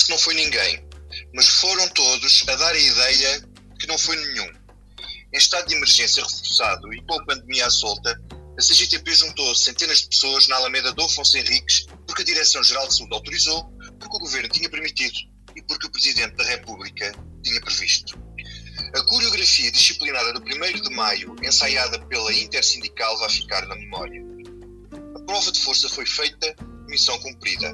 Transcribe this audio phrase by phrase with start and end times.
[0.00, 0.88] parece que não foi ninguém,
[1.34, 3.44] mas foram todos a dar a ideia
[3.78, 4.50] que não foi nenhum.
[5.32, 8.20] Em estado de emergência reforçado e com a pandemia à solta,
[8.58, 12.96] a CGTP juntou centenas de pessoas na Alameda do Afonso Henriques porque a Direção-Geral de
[12.96, 13.64] Saúde autorizou,
[13.98, 15.18] porque o Governo tinha permitido
[15.54, 17.12] e porque o Presidente da República
[17.42, 18.18] tinha previsto.
[18.94, 24.20] A coreografia disciplinada do 1 de maio, ensaiada pela Intersindical, vai ficar na memória.
[25.16, 26.56] A prova de força foi feita,
[26.88, 27.72] missão cumprida.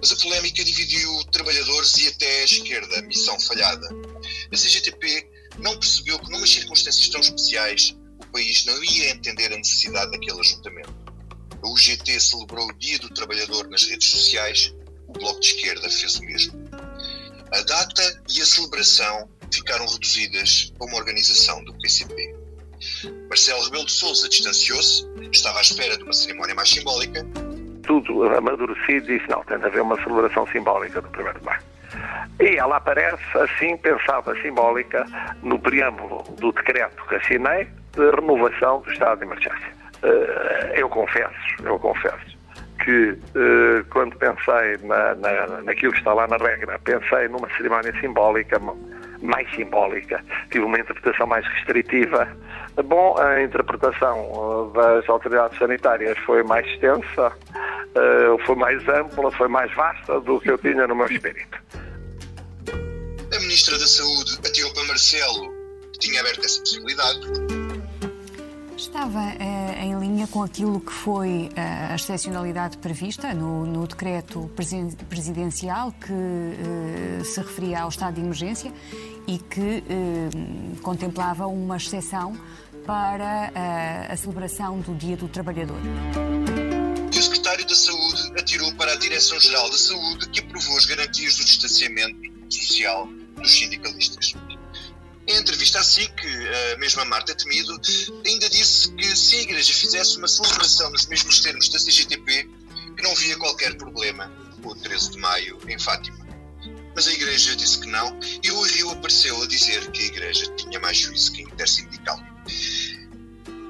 [0.00, 3.88] Mas a polémica dividiu trabalhadores e até a esquerda, missão falhada.
[4.52, 9.56] A CGTP não percebeu que, numas circunstâncias tão especiais, o país não ia entender a
[9.56, 10.94] necessidade daquele ajuntamento.
[11.62, 14.74] A UGT celebrou o Dia do Trabalhador nas redes sociais,
[15.08, 16.52] o Bloco de Esquerda fez o mesmo.
[17.52, 22.34] A data e a celebração ficaram reduzidas a uma organização do PCP.
[23.28, 27.24] Marcelo Rebelo de Sousa distanciou-se, estava à espera de uma cerimónia mais simbólica.
[27.86, 31.60] Tudo amadurecido disse, não, tem de haver uma celebração simbólica do 1 de maio.
[32.40, 35.06] E ela aparece, assim, pensava simbólica,
[35.42, 39.76] no preâmbulo do decreto que assinei de renovação do estado de emergência.
[40.02, 41.34] Eh, eu confesso,
[41.64, 42.36] eu confesso,
[42.84, 47.92] que eh, quando pensei na, na, naquilo que está lá na regra, pensei numa cerimónia
[48.00, 48.60] simbólica,
[49.22, 52.28] mais simbólica, tive uma interpretação mais restritiva.
[52.84, 57.32] Bom, a interpretação eh, das autoridades sanitárias foi mais extensa,
[58.44, 61.58] foi mais ampla, foi mais vasta do que eu tinha no meu espírito.
[63.34, 65.52] A Ministra da Saúde atirou para Marcelo,
[65.92, 67.20] que tinha aberto essa possibilidade.
[68.76, 74.50] Estava eh, em linha com aquilo que foi eh, a excepcionalidade prevista no, no decreto
[75.08, 78.72] presidencial que eh, se referia ao estado de emergência
[79.26, 79.82] e que
[80.82, 82.36] contemplava uma exceção
[82.86, 83.50] para
[84.08, 85.80] a celebração do Dia do Trabalhador.
[87.46, 92.18] Secretário da Saúde atirou para a Direção-Geral da Saúde, que aprovou as garantias do distanciamento
[92.50, 93.06] social
[93.40, 94.34] dos sindicalistas.
[95.28, 96.12] Em entrevista a SIC,
[96.74, 97.80] a mesma Marta Temido
[98.26, 102.50] ainda disse que se a Igreja fizesse uma celebração nos mesmos termos da CGTP,
[102.96, 104.28] que não via qualquer problema
[104.64, 106.26] o 13 de maio em Fátima.
[106.96, 110.52] Mas a Igreja disse que não e o Rio apareceu a dizer que a Igreja
[110.56, 112.20] tinha mais juízo que a intersindical.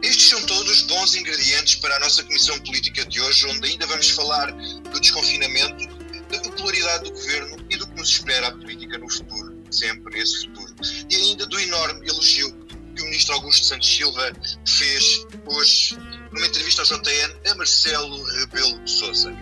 [0.06, 4.08] Estes são todos bons ingredientes para a nossa Comissão Política de hoje, onde ainda vamos
[4.10, 5.88] falar do desconfinamento,
[6.30, 10.46] da popularidade do Governo e do que nos espera a política no futuro sempre esse
[10.46, 10.74] futuro.
[11.10, 12.52] E ainda do enorme elogio
[12.94, 14.32] que o ministro Augusto Santos Silva
[14.66, 15.98] fez hoje,
[16.32, 19.32] numa entrevista ao JN, a Marcelo Rebelo de Sousa.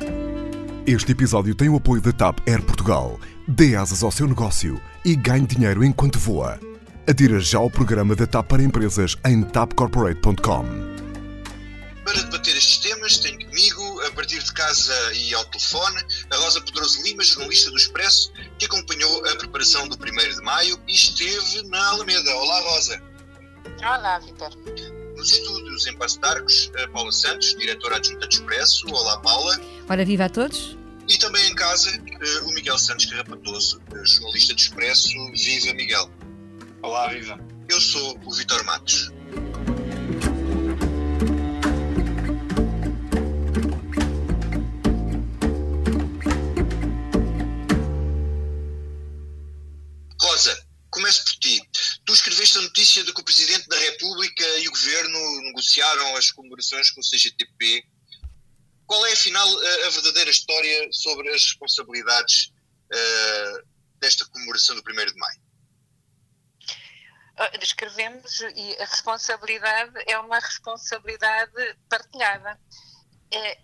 [0.87, 3.21] Este episódio tem o apoio da TAP Air Portugal.
[3.47, 6.59] Dê asas ao seu negócio e ganhe dinheiro enquanto voa.
[7.07, 10.65] Adira já ao programa da TAP para empresas em tapcorporate.com.
[12.03, 16.01] Para debater estes temas, tenho comigo, a partir de casa e ao telefone,
[16.31, 20.79] a Rosa Pedroso Lima, jornalista do Expresso, que acompanhou a preparação do 1 de maio
[20.89, 22.35] e esteve na Alameda.
[22.37, 23.03] Olá, Rosa.
[23.81, 24.51] Olá, Vitor.
[25.15, 28.87] Nos estúdios em Passo de Arcos, a Paula Santos, diretora adjunta do Expresso.
[28.89, 29.61] Olá, Paula.
[29.91, 30.77] Ora, viva a todos.
[31.07, 35.11] E também em casa, eh, o Miguel Santos Carrapatoso, eh, jornalista do Expresso.
[35.35, 36.11] Viva, Miguel.
[36.85, 37.39] Olá, viva.
[37.67, 39.11] Eu sou o Vitor Matos.
[50.21, 51.59] Rosa, começo por ti.
[52.05, 56.31] Tu escreveste a notícia de que o Presidente da República e o Governo negociaram as
[56.33, 57.83] comemorações com o CGTP.
[58.87, 62.53] Qual é, afinal, a, a verdadeira história sobre as responsabilidades
[62.93, 63.67] uh,
[63.99, 65.44] desta comemoração do 1 de Maio?
[67.37, 72.59] Ah, descrevemos e a responsabilidade é uma responsabilidade partilhada.
[73.33, 73.59] É,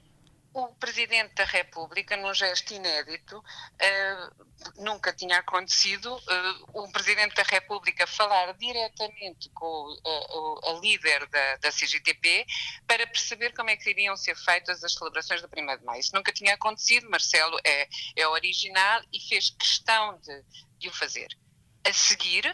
[0.53, 7.45] o Presidente da República, num gesto inédito, uh, nunca tinha acontecido, uh, um Presidente da
[7.45, 12.45] República falar diretamente com uh, a líder da, da, CGTP
[12.87, 16.01] para perceber como é que iriam ser feitas as celebrações do 1 de Maio.
[16.01, 20.43] Isso nunca tinha acontecido, Marcelo é, é original e fez questão de,
[20.79, 21.29] de o fazer.
[21.87, 22.45] A seguir,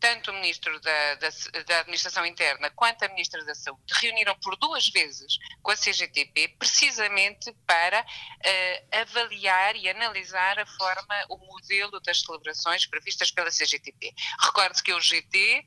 [0.00, 1.28] tanto o Ministro da, da,
[1.66, 6.48] da, Administração Interna quanto a Ministra da Saúde reuniram por duas vezes com a CGTP
[6.58, 14.14] precisamente para uh, avaliar e analisar a forma, o modelo das celebrações previstas pela CGTP.
[14.40, 15.66] Recordo-se que o GT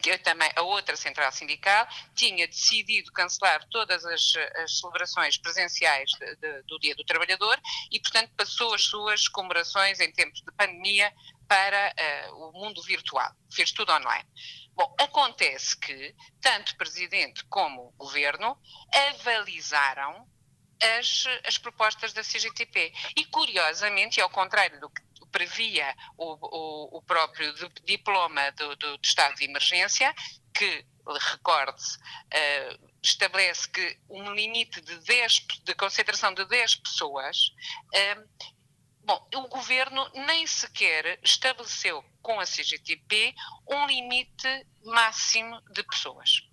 [0.00, 6.36] que também a outra central sindical tinha decidido cancelar todas as, as celebrações presenciais de,
[6.36, 7.60] de, do Dia do Trabalhador
[7.90, 11.12] e, portanto, passou as suas comemorações em tempos de pandemia
[11.52, 11.94] para
[12.30, 13.30] uh, o mundo virtual.
[13.52, 14.26] Fez tudo online.
[14.74, 18.58] Bom, acontece que tanto Presidente como Governo
[19.10, 20.26] avalizaram
[20.98, 22.90] as, as propostas da CGTP.
[23.14, 27.52] E, curiosamente, e ao contrário do que previa o, o, o próprio
[27.84, 30.14] diploma do, do, do, estado de emergência,
[30.54, 37.36] que, recorde-se, uh, estabelece que um limite de, 10, de concentração de 10 pessoas.
[37.94, 38.52] Uh,
[39.04, 43.34] bom, o governo nem sequer estabeleceu com a CGTP
[43.68, 46.52] um limite máximo de pessoas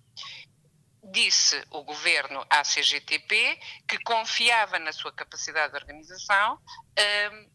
[1.02, 3.58] disse o governo à CGTP
[3.88, 6.60] que confiava na sua capacidade de organização.
[7.32, 7.50] Um,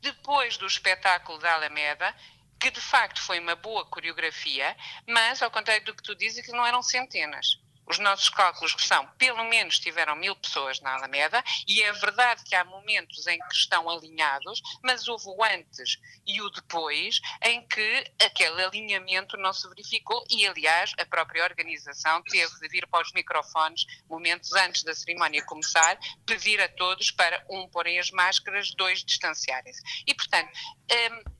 [0.00, 2.14] depois do espetáculo da Alameda,
[2.60, 4.76] que de facto foi uma boa coreografia,
[5.06, 7.60] mas, ao contrário do que tu dizes, que não eram centenas.
[7.86, 12.54] Os nossos cálculos são, pelo menos tiveram mil pessoas na Alameda, e é verdade que
[12.54, 18.12] há momentos em que estão alinhados, mas houve o antes e o depois em que
[18.20, 23.12] aquele alinhamento não se verificou e, aliás, a própria organização teve de vir para os
[23.12, 29.04] microfones momentos antes da cerimónia começar, pedir a todos para, um, porem as máscaras, dois,
[29.04, 29.80] distanciarem-se.
[30.06, 30.50] E, portanto,
[30.90, 31.35] hum,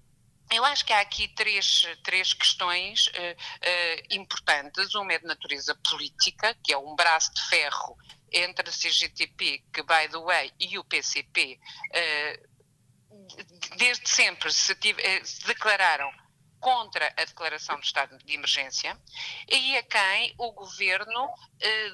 [0.50, 4.94] eu acho que há aqui três, três questões uh, uh, importantes.
[4.94, 7.96] Uma é de natureza política, que é um braço de ferro
[8.32, 12.40] entre a CGTP, que, by the way, e o PCP, uh, eh,
[13.76, 16.10] desde sempre se, tive, se, declararam
[16.60, 18.98] contra a declaração de estado de emergência,
[19.48, 21.28] e a quem o governo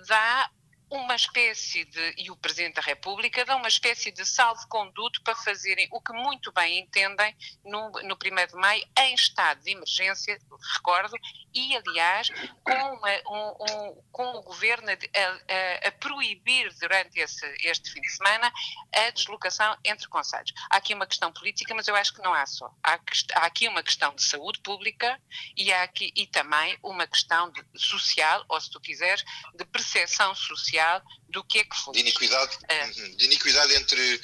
[0.07, 0.51] dá
[0.93, 5.89] uma espécie de, e o Presidente da República dão uma espécie de salvo-conduto para fazerem
[5.91, 7.35] o que muito bem entendem
[7.65, 10.39] no, no 1 de maio, em estado de emergência,
[10.75, 11.17] recordo,
[11.55, 12.29] e aliás,
[12.63, 18.01] com, uma, um, um, com o Governo a, a, a, proibir durante esse, este fim
[18.01, 18.53] de semana
[18.95, 20.53] a deslocação entre conselhos.
[20.71, 22.71] Há aqui uma questão política, mas eu acho que não há só.
[22.83, 22.99] Há,
[23.35, 25.19] há aqui uma questão de saúde pública
[25.57, 29.25] e há aqui e também uma questão de, social, ou se tu quiseres,
[29.55, 30.82] de percepção social
[31.29, 31.95] do que é que foi.
[31.95, 32.87] De iniquidade, é.
[32.91, 34.21] de iniquidade entre,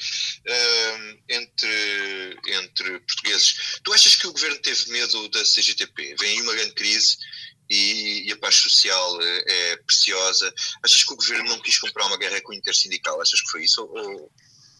[1.28, 3.80] entre, entre portugueses.
[3.82, 6.16] Tu achas que o governo teve medo da CGTP?
[6.18, 7.16] Vem aí uma grande crise
[7.68, 10.52] e, e, a paz social é, é preciosa.
[10.82, 13.20] Achas que o governo não quis comprar uma guerra com o intersindical?
[13.20, 14.30] Achas que foi isso ou,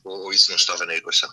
[0.05, 1.31] ou, ou isso não estava na equação?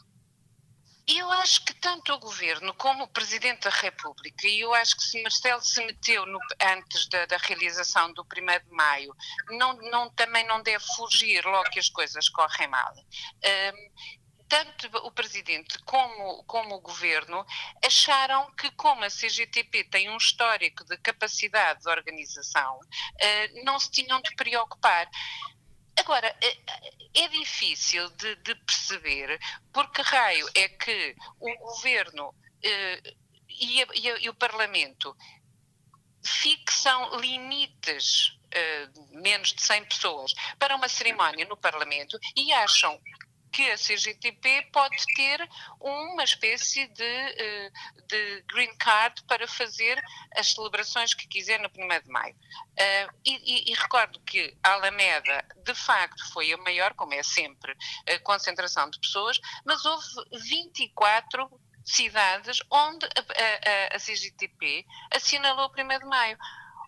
[1.07, 5.03] Eu acho que tanto o Governo como o Presidente da República, e eu acho que
[5.03, 8.25] se Marcelo se meteu no, antes da, da, realização do 1
[8.65, 9.15] de Maio,
[9.49, 12.91] não, não, também não deve fugir logo que as coisas correm mal.
[12.95, 14.15] Um,
[14.47, 17.45] tanto o Presidente como, como o Governo
[17.83, 23.91] acharam que, como a CGTP tem um histórico de capacidade de organização, uh, não se
[23.91, 25.07] tinham de preocupar.
[25.97, 26.57] Agora, é,
[27.23, 29.39] é difícil de, de, perceber
[29.71, 33.01] por que raio é que o governo eh,
[33.47, 35.15] e, a, e, a, e, o Parlamento
[36.23, 42.99] fixam limites eh, menos de 100 pessoas para uma cerimónia no Parlamento e acham
[43.55, 45.49] que a CGTP pode ter
[45.79, 47.71] uma espécie de, eh,
[48.05, 49.97] de green card para fazer
[50.35, 52.35] as celebrações que quiser no 1 de maio.
[52.35, 57.23] Uh, e, e, e, recordo que a Alameda, de facto, foi a maior, como é
[57.23, 57.73] sempre,
[58.13, 61.49] a concentração de pessoas, mas houve 24
[61.85, 66.37] cidades onde a, a, a CGTP assinalou o 1 de maio.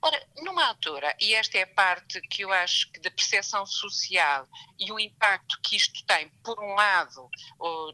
[0.02, 4.48] Ora, numa altura, e esta é a parte que eu acho que da percepção social
[4.80, 7.30] e o impacto que isto tem, por um lado,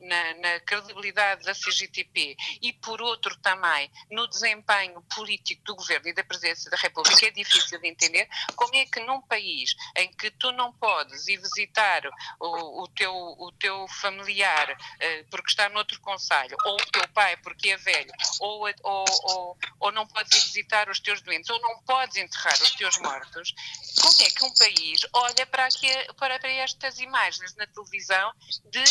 [0.02, 6.14] na, na, credibilidade da CGTP e por outro também no desempenho político do governo e
[6.14, 10.30] da presidência da República, é difícil de entender como é que num país em que
[10.32, 12.02] tu não podes ir visitar
[12.40, 17.38] o, o teu, o teu familiar uh, porque está noutro conselho, ou o teu pai
[17.38, 21.60] porque é velho, ou, ou, ou, ou não podes ir visitar os teus doentes, ou
[21.62, 23.54] não podes enterrar os teus mortos,
[24.02, 28.34] como é que um país olha para, aqui, para, para estas imagens na televisão
[28.70, 28.84] de,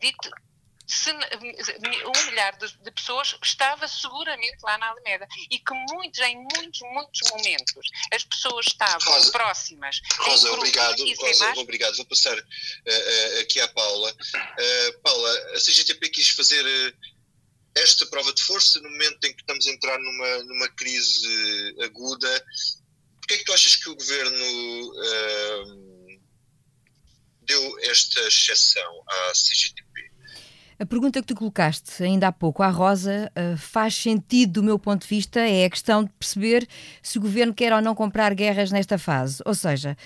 [0.00, 0.14] de
[0.88, 6.36] se, um milhar de, de, pessoas estava seguramente lá na Alameda e que muitos, em
[6.36, 10.00] muitos, muitos momentos as pessoas estavam Rosa, próximas.
[10.18, 11.04] Rosa, obrigado.
[11.16, 11.96] Rosa, obrigado.
[11.96, 14.10] Vou passar uh, uh, aqui à Paula.
[14.12, 16.64] Uh, Paula, a CGTP quis fazer
[17.82, 22.44] esta prova de força no momento em que estamos a entrar numa, numa crise aguda.
[23.20, 26.20] Porquê é que tu achas que o governo uh,
[27.42, 30.10] deu esta exceção à CGTP?
[30.80, 34.78] A pergunta que tu colocaste ainda há pouco à Rosa uh, faz sentido do meu
[34.78, 36.68] ponto de vista, é a questão de perceber
[37.02, 39.42] se o governo quer ou não comprar guerras nesta fase.
[39.44, 39.96] Ou seja,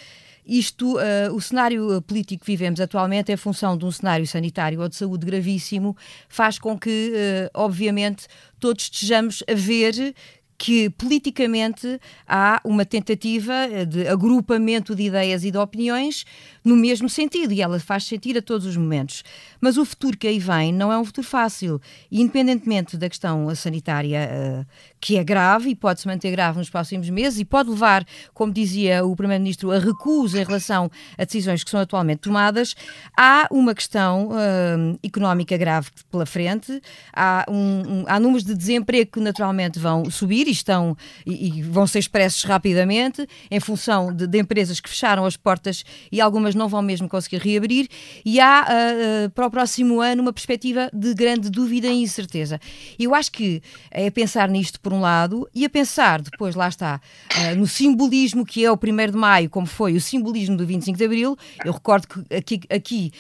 [0.47, 4.89] isto, uh, o cenário político que vivemos atualmente, em função de um cenário sanitário ou
[4.89, 5.97] de saúde gravíssimo,
[6.29, 8.27] faz com que, uh, obviamente,
[8.59, 10.15] todos estejamos a ver
[10.59, 16.25] que politicamente há uma tentativa de agrupamento de ideias e de opiniões
[16.65, 19.23] no mesmo sentido, e ela faz sentido a todos os momentos.
[19.61, 23.53] Mas o futuro que aí vem não é um futuro fácil, e independentemente da questão
[23.55, 24.67] sanitária, uh,
[25.01, 28.53] que é grave e pode se manter grave nos próximos meses, e pode levar, como
[28.53, 32.75] dizia o Primeiro-Ministro, a recusa em relação a decisões que são atualmente tomadas,
[33.17, 36.81] há uma questão uh, económica grave pela frente,
[37.13, 41.63] há, um, um, há números de desemprego que naturalmente vão subir e, estão, e, e
[41.63, 46.52] vão ser expressos rapidamente, em função de, de empresas que fecharam as portas e algumas
[46.55, 47.89] não vão mesmo conseguir reabrir,
[48.25, 52.61] e há uh, para o próximo ano uma perspectiva de grande dúvida e incerteza.
[52.99, 57.01] Eu acho que é pensar nisto por um lado e a pensar depois, lá está,
[57.37, 60.99] uh, no simbolismo que é o 1 de Maio, como foi o simbolismo do 25
[60.99, 61.37] de Abril.
[61.65, 63.13] Eu recordo que aqui, aqui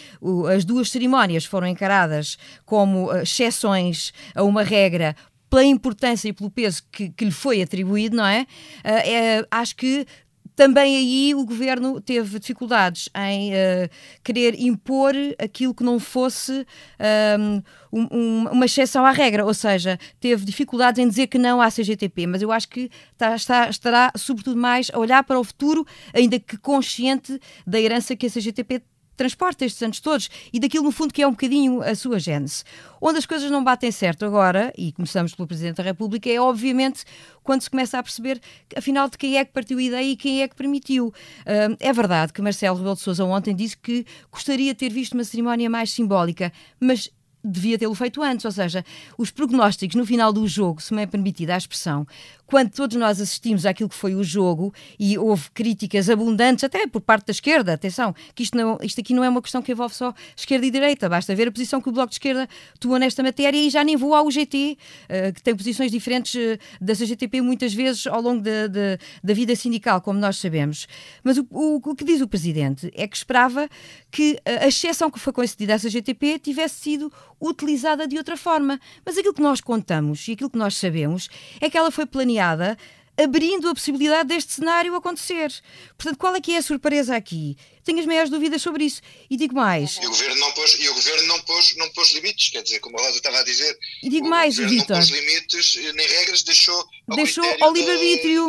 [0.54, 5.14] as duas cerimónias foram encaradas como exceções a uma regra
[5.52, 8.46] pela importância e pelo peso que, que lhe foi atribuído, não é?
[8.78, 10.06] Uh, é acho que
[10.54, 13.88] também aí o governo teve dificuldades em uh,
[14.22, 16.66] querer impor aquilo que não fosse
[16.98, 21.60] ehm, um, um, uma exceção à regra, ou seja, teve dificuldades em dizer que não
[21.60, 25.44] à CGTP, mas eu acho que está, está, estará sobretudo mais a olhar para o
[25.44, 28.82] futuro, ainda que consciente da herança que a CGTP
[29.22, 32.64] transporta estes anos todos e daquilo, no fundo, que é um bocadinho a sua gênese.
[33.00, 37.04] Onde as coisas não batem certo agora, e começamos pelo Presidente da República, é obviamente
[37.42, 38.40] quando se começa a perceber,
[38.76, 41.08] afinal, de quem é que partiu a ideia e quem é que permitiu.
[41.08, 45.12] Uh, é verdade que Marcelo Rebelo de Sousa ontem disse que gostaria de ter visto
[45.12, 47.08] uma cerimónia mais simbólica, mas
[47.44, 48.84] devia tê-lo feito antes, ou seja,
[49.18, 52.06] os prognósticos no final do jogo, se me é permitida a expressão,
[52.52, 57.00] quando todos nós assistimos àquilo que foi o jogo e houve críticas abundantes, até por
[57.00, 59.94] parte da esquerda, atenção, que isto, não, isto aqui não é uma questão que envolve
[59.94, 62.46] só esquerda e direita, basta ver a posição que o Bloco de Esquerda
[62.78, 66.58] tomou nesta matéria e já nem vou ao GT, uh, que tem posições diferentes uh,
[66.78, 70.86] da CGTP muitas vezes ao longo da, da, da vida sindical, como nós sabemos.
[71.24, 73.66] Mas o, o, o, que diz o Presidente é que esperava
[74.10, 77.10] que a exceção que foi concedida à CGTP tivesse sido
[77.42, 78.80] utilizada de outra forma.
[79.04, 81.28] Mas aquilo que nós contamos e aquilo que nós sabemos
[81.60, 82.78] é que ela foi planeada
[83.16, 85.52] abrindo a possibilidade deste cenário acontecer.
[85.96, 87.56] Portanto, qual é que é a surpresa aqui?
[87.84, 89.02] Tenho as maiores dúvidas sobre isso.
[89.28, 89.98] E digo mais.
[90.00, 92.80] E o governo não pôs, e o governo não pôs, não pôs limites, quer dizer,
[92.80, 93.78] como a Rosa estava a dizer.
[94.02, 94.96] E digo mais, Vitor.
[94.96, 98.46] Não pôs limites nem regras, deixou ao, deixou ao livre-arbítrio.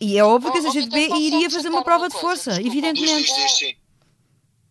[0.00, 3.24] E é óbvio que a CGTB iria fazer uma prova de força, evidentemente.
[3.24, 3.58] Diz, diz,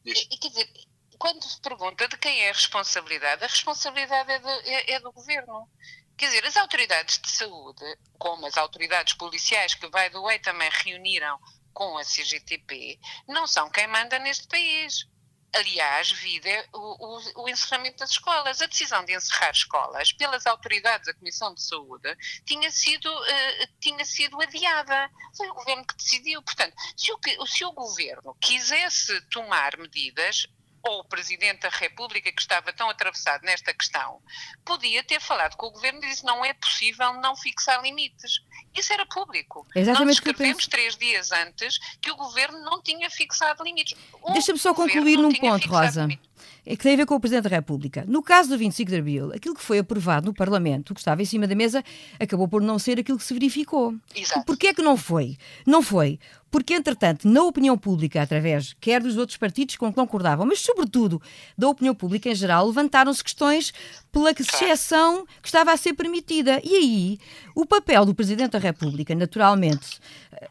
[0.05, 0.39] diz, diz.
[0.39, 0.69] Quer dizer,
[1.17, 5.11] quando se pergunta de quem é a responsabilidade, a responsabilidade é do, é, é do
[5.11, 5.69] governo.
[6.17, 10.69] Quer dizer, as autoridades de saúde, como as autoridades policiais que, by the way, também
[10.71, 11.37] reuniram
[11.73, 15.05] com a CGTP, não são quem manda neste país.
[15.53, 18.61] Aliás, vida o, o, o, encerramento das escolas.
[18.61, 22.13] A decisão de encerrar escolas pelas autoridades da Comissão de Saúde
[22.45, 25.09] tinha sido, uh, tinha sido adiada.
[25.35, 26.41] Foi o governo que decidiu.
[26.41, 30.45] Portanto, se o, se o governo quisesse tomar medidas,
[30.87, 34.21] ou o Presidente da República, que estava tão atravessado nesta questão,
[34.63, 38.41] podia ter falado com o Governo e disse não é possível não fixar limites.
[38.73, 39.65] Isso era público.
[39.75, 43.97] Exatamente Nós escrevemos três dias antes que o Governo não tinha fixado limites.
[44.33, 46.01] Deixa-me só concluir num ponto, Rosa.
[46.01, 46.34] Limites
[46.65, 48.03] que tem a ver com o Presidente da República.
[48.07, 51.25] No caso do 25 de Abril, aquilo que foi aprovado no Parlamento, que estava em
[51.25, 51.83] cima da mesa,
[52.19, 53.93] acabou por não ser aquilo que se verificou.
[54.15, 54.45] Exato.
[54.45, 55.37] Porquê é que não foi?
[55.65, 56.19] Não foi
[56.55, 61.21] porque, entretanto, na opinião pública, através quer dos outros partidos com que concordavam, mas sobretudo
[61.57, 63.73] da opinião pública em geral, levantaram-se questões
[64.09, 66.61] pela exceção que estava a ser permitida.
[66.63, 67.19] E aí,
[67.53, 69.99] o papel do Presidente da República, naturalmente,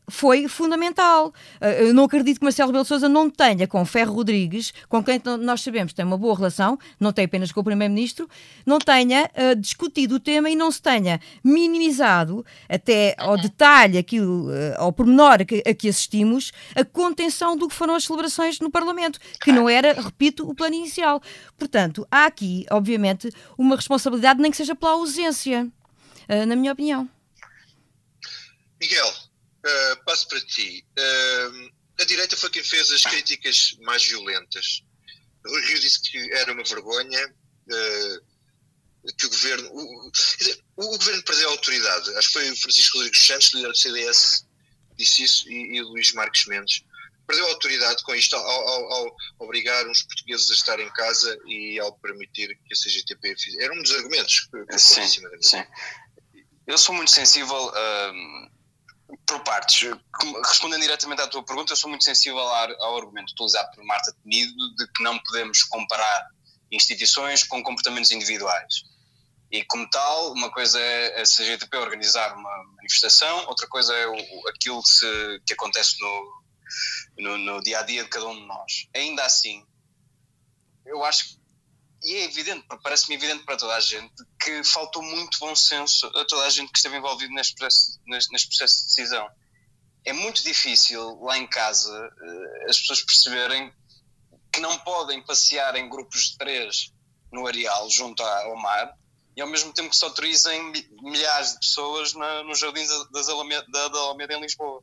[0.09, 1.33] foi fundamental.
[1.61, 5.21] Eh, eu não acredito que Marcelo Rebelo Sousa não tenha com Ferro Rodrigues, com quem
[5.41, 8.29] nós sabemos que tem uma boa relação, não tem apenas com o Primeiro-Ministro,
[8.65, 14.49] não tenha uh, discutido o tema e não se tenha minimizado até ao detalhe, aquilo,
[14.49, 18.61] uh, ao pormenor a que, a que assistimos, a contenção do que foram as celebrações
[18.61, 21.21] no Parlamento, que não era, repito, o plano inicial.
[21.59, 25.67] Portanto, há aqui, obviamente, uma responsabilidade, nem que seja pela ausência,
[26.29, 27.09] uh, na minha opinião.
[28.81, 29.24] Miguel,
[29.65, 30.85] uh, passo para ti.
[30.99, 34.83] Uh, a direita foi quem fez as críticas mais violentas.
[35.47, 37.35] Rui Rio disse que era uma vergonha,
[39.19, 39.71] que o governo.
[39.73, 42.17] O, dizer, o, governo perdeu a autoridade.
[42.17, 44.47] Acho que foi o Francisco Rodrigues Santos, líder do CDS,
[44.97, 46.83] disse isso, e, e o Luís Marques Mendes
[47.27, 51.39] perdeu a autoridade com isto ao, ao, ao, obrigar uns portugueses a estar em casa
[51.47, 53.63] e ao permitir que a CGTP fizesse.
[53.63, 55.65] Era um dos argumentos que eu sim, cima da Sim.
[56.67, 58.51] Eu sou muito sensível um,
[59.27, 59.91] por partes.
[60.47, 64.75] Respondendo diretamente à tua pergunta, eu sou muito sensível ao, argumento utilizado por Marta Tenido
[64.77, 66.29] de que não podemos comparar
[66.71, 68.83] instituições com comportamentos individuais.
[69.51, 74.49] E como tal, uma coisa é a CGTP organizar uma manifestação, outra coisa é o,
[74.49, 76.43] aquilo que, se, que acontece no,
[77.19, 78.89] no, no, dia a dia de cada um de nós.
[78.95, 79.65] Ainda assim,
[80.85, 81.39] eu acho
[82.05, 86.25] e é evidente, parece-me evidente para toda a gente, que faltou muito bom senso a
[86.27, 89.29] toda a gente que esteve envolvido neste processo, neste processo de decisão.
[90.05, 91.91] É muito difícil lá em casa
[92.23, 93.73] eh, as pessoas perceberem
[94.53, 96.93] que não podem passear em grupos de três
[97.33, 98.95] no areal junto ao mar
[99.35, 103.67] e ao mesmo tempo que se autorizem milhares de pessoas na, no jardim das Alameda,
[103.69, 104.83] da, da Alameda em Lisboa.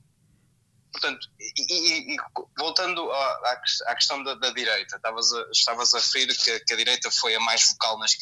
[0.92, 2.18] Portanto, e, e,
[2.58, 3.56] voltando à,
[3.86, 7.34] à, questão da, da direita, estavas a, estavas a referir que, que, a direita foi
[7.36, 8.16] a mais vocal nas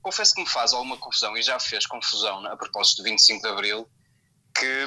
[0.00, 3.40] confesso que me faz alguma confusão e já fez confusão né, a propósito do 25
[3.40, 3.90] de Abril
[4.54, 4.86] que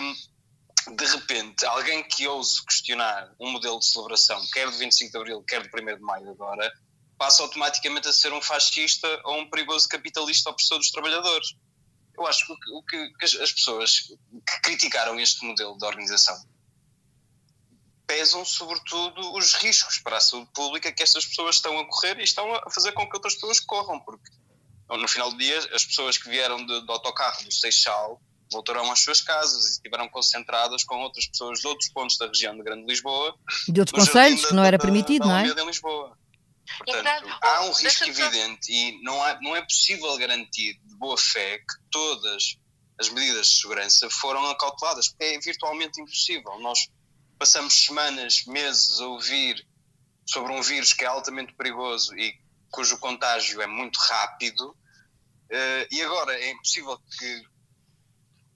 [0.93, 5.43] de repente alguém que ouse questionar um modelo de celebração quer do 25 de Abril
[5.47, 6.69] quer do 1 de Maio agora
[7.17, 11.55] passa automaticamente a ser um fascista ou um perigoso capitalista opressor dos trabalhadores.
[12.17, 16.35] Eu acho que o que, que as pessoas que criticaram este modelo de organização
[18.07, 22.23] pesam sobretudo os riscos para a saúde pública que estas pessoas estão a correr e
[22.23, 24.31] estão a fazer com que outras pessoas corram, porque
[24.89, 29.21] no final do dia as pessoas que vieram de, autocarro do Seixal voltaram às suas
[29.21, 33.35] casas e estiveram concentradas com outras pessoas de outros pontos da região de Grande Lisboa.
[33.67, 35.45] De outros conselhos, que não era permitido, não é?
[36.85, 41.57] Portanto, há um risco evidente e não, há, não é possível garantir de boa fé
[41.57, 42.57] que todas
[42.99, 46.59] as medidas de segurança foram acauteladas, é virtualmente impossível.
[46.59, 46.87] Nós
[47.37, 49.65] passamos semanas, meses a ouvir
[50.25, 52.33] sobre um vírus que é altamente perigoso e
[52.71, 54.75] cujo contágio é muito rápido,
[55.45, 57.43] Uh, e agora é impossível que,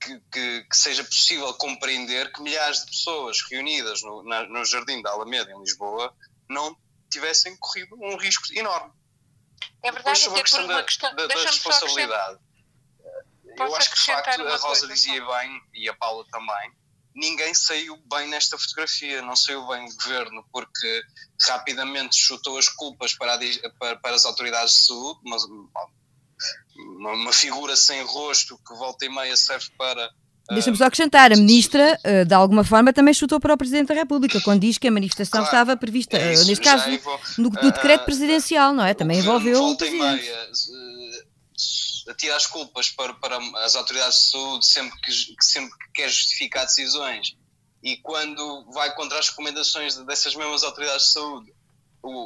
[0.02, 5.02] que, que, que, seja possível compreender que milhares de pessoas reunidas no, na, no Jardim
[5.02, 6.14] da Alameda, em Lisboa,
[6.50, 6.76] não
[7.10, 8.94] tivessem corrido um risco enorme.
[9.84, 12.40] É verdade, sobre a questão, da, questão da, da responsabilidade.
[13.58, 16.72] Eu acho que de facto a Rosa dizia bem, e a Paula também,
[17.16, 21.04] ninguém saiu bem nesta fotografia, não saiu bem o governo, porque
[21.48, 23.40] rapidamente chutou as culpas para, a,
[23.78, 29.10] para, para as autoridades de saúde, mas uma, uma, figura sem rosto que volta e
[29.10, 30.10] meia serve para
[30.52, 33.94] Deixa-me só acrescentar, a ministra, eh, de alguma forma, também chutou para o Presidente da
[33.94, 36.86] República, quando diz que a manifestação claro, estava prevista, é isso, neste caso,
[37.38, 38.94] no, no, decreto presidencial, não é?
[38.94, 40.22] Também envolveu o Presidente.
[40.22, 40.50] Meia,
[42.10, 46.66] atira as culpas para, para as autoridades de saúde sempre que, sempre que quer justificar
[46.66, 47.38] decisões
[47.84, 51.54] e quando vai contra as recomendações dessas mesmas autoridades de saúde,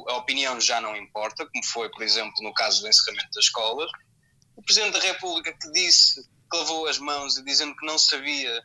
[0.07, 3.89] a opinião já não importa, como foi, por exemplo, no caso do encerramento das escolas.
[4.55, 8.63] O Presidente da República que disse que lavou as mãos e dizendo que não sabia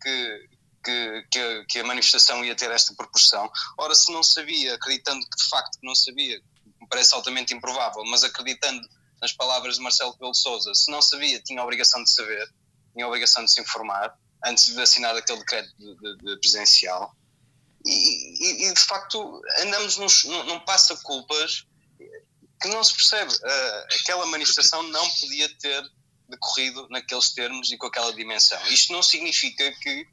[0.00, 0.48] que,
[0.82, 3.50] que, que, a, que, a, manifestação ia ter esta proporção.
[3.76, 6.40] Ora, se não sabia, acreditando que de facto não sabia,
[6.80, 8.88] me parece altamente improvável, mas acreditando
[9.20, 12.50] nas palavras de Marcelo Rebelo de Sousa, se não sabia, tinha a obrigação de saber,
[12.94, 17.14] tinha a obrigação de se informar antes de assinar aquele decreto de, de, de presidencial.
[17.84, 21.66] E, e, e, de facto andamos num, num passa-culpas
[22.60, 23.32] que não se percebe.
[23.32, 25.84] Uh, aquela manifestação não podia ter
[26.28, 28.60] decorrido naqueles termos e com aquela dimensão.
[28.68, 30.06] Isto não significa que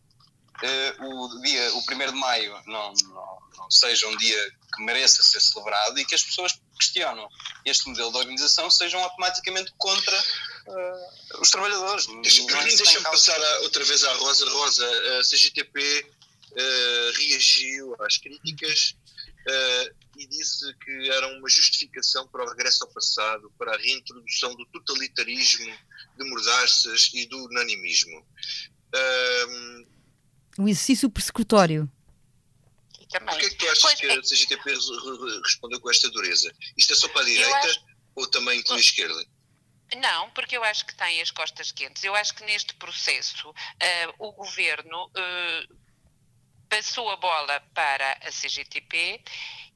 [0.64, 5.22] uh, o dia, o 1 de maio, não, não, não, seja um dia que mereça
[5.24, 7.28] ser celebrado e que as pessoas que questionam
[7.66, 12.08] este modelo de organização sejam automaticamente contra uh, os trabalhadores.
[12.22, 14.50] Deixa-me deixa passar a, outra vez à Rosa.
[14.50, 18.96] Rosa, a CGTP uh, eh, reagiu às críticas
[19.48, 24.56] uh, e disse que era uma justificação para o regresso ao passado, para a reintrodução
[24.56, 25.74] do totalitarismo,
[26.18, 28.26] de mordaças e do unanimismo.
[28.94, 29.88] Uh,
[30.60, 31.92] um exercício persecutório.
[33.20, 34.14] Porquê é que tu achas pois que é.
[34.14, 34.72] a CGTP
[35.44, 36.54] respondeu com esta dureza?
[36.78, 37.86] Isto é só para a direita acho...
[38.16, 39.26] ou também inclui a esquerda?
[39.98, 42.04] Não, porque eu acho que tem as costas quentes.
[42.04, 45.78] Eu acho que neste processo uh, o governo uh,
[46.68, 49.22] passou a bola para a CGTP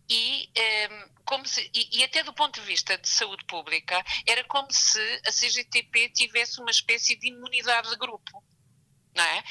[0.09, 4.43] e, um, ehm, se, e, e, até do ponto de vista de saúde pública, era
[4.45, 8.43] como se a CGTP tivesse uma espécie de imunidade de grupo
[9.17, 9.43] não é?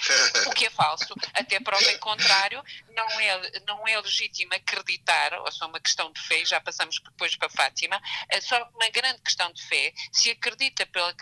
[0.47, 2.63] O que é falso, até prova em contrário,
[2.95, 7.35] não é, não é legítimo acreditar, ou só uma questão de fé, já passamos depois
[7.35, 11.15] para Fátima, é só uma grande questão de fé, se acredita pela,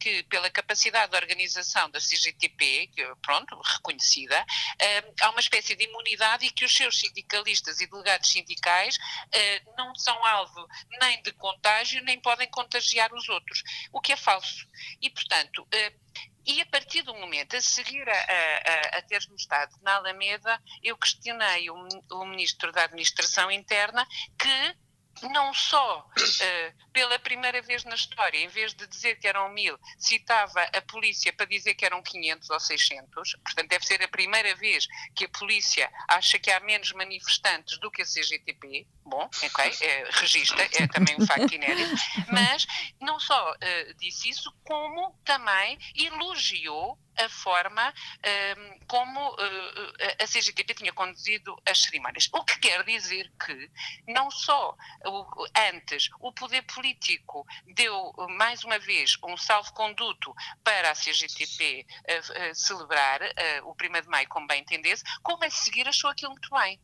[0.00, 4.44] que, pela capacidade de organização da CGTP, que, pronto, reconhecida,
[4.80, 8.98] eh, há uma espécie de imunidade e que os seus sindicalistas e delegados sindicais
[9.32, 10.66] eh, não são alvo
[11.00, 13.62] nem de contágio, nem podem contagiar os outros,
[13.92, 14.66] o que é falso.
[15.00, 15.92] E, portanto, eh,
[16.44, 20.96] e a partir do momento, a seguir a, a, a teres estado na Alameda, eu
[20.96, 24.06] questionei o, o Ministro da Administração Interna
[24.38, 24.76] que
[25.30, 29.78] não só uh, pela primeira vez na história, em vez de dizer que eram mil,
[29.98, 34.54] citava a polícia para dizer que eram 500 ou 600, portanto deve ser a primeira
[34.54, 39.72] vez que a polícia acha que há menos manifestantes do que a CGTP, bom, ok,
[39.80, 41.94] é, registra, é também um facto inédito,
[42.30, 42.66] mas
[43.00, 49.36] não só uh, disse isso, como também elogiou a forma uh, como uh,
[50.18, 52.28] a CGTP tinha conduzido as cerimónias.
[52.32, 53.70] O que quer dizer que
[54.08, 60.94] não só o, antes o poder político deu mais uma vez um salvo-conduto para a
[60.94, 63.20] CGTP uh, celebrar
[63.64, 66.80] o 1 de maio como bem entendesse, como a seguir achou aquilo muito bem.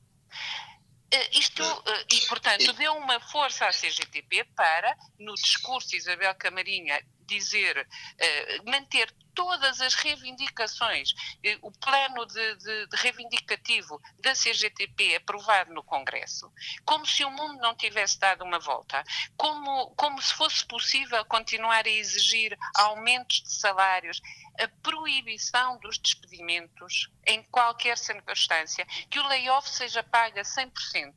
[1.15, 7.03] Uh, isto, uh, e portanto, deu uma força à CGTP para, no discurso Isabel Camarinha
[7.27, 15.15] dizer, uh, manter todas as reivindicações, uh, o plano de, de, de, reivindicativo da CGTP
[15.15, 16.53] aprovado no Congresso,
[16.85, 19.05] como se o mundo não tivesse dado uma volta,
[19.37, 24.21] como, como se fosse possível continuar a exigir aumentos de salários,
[24.59, 31.15] a proibição dos despedimentos em qualquer circunstância, que o layoff seja pago a 100%.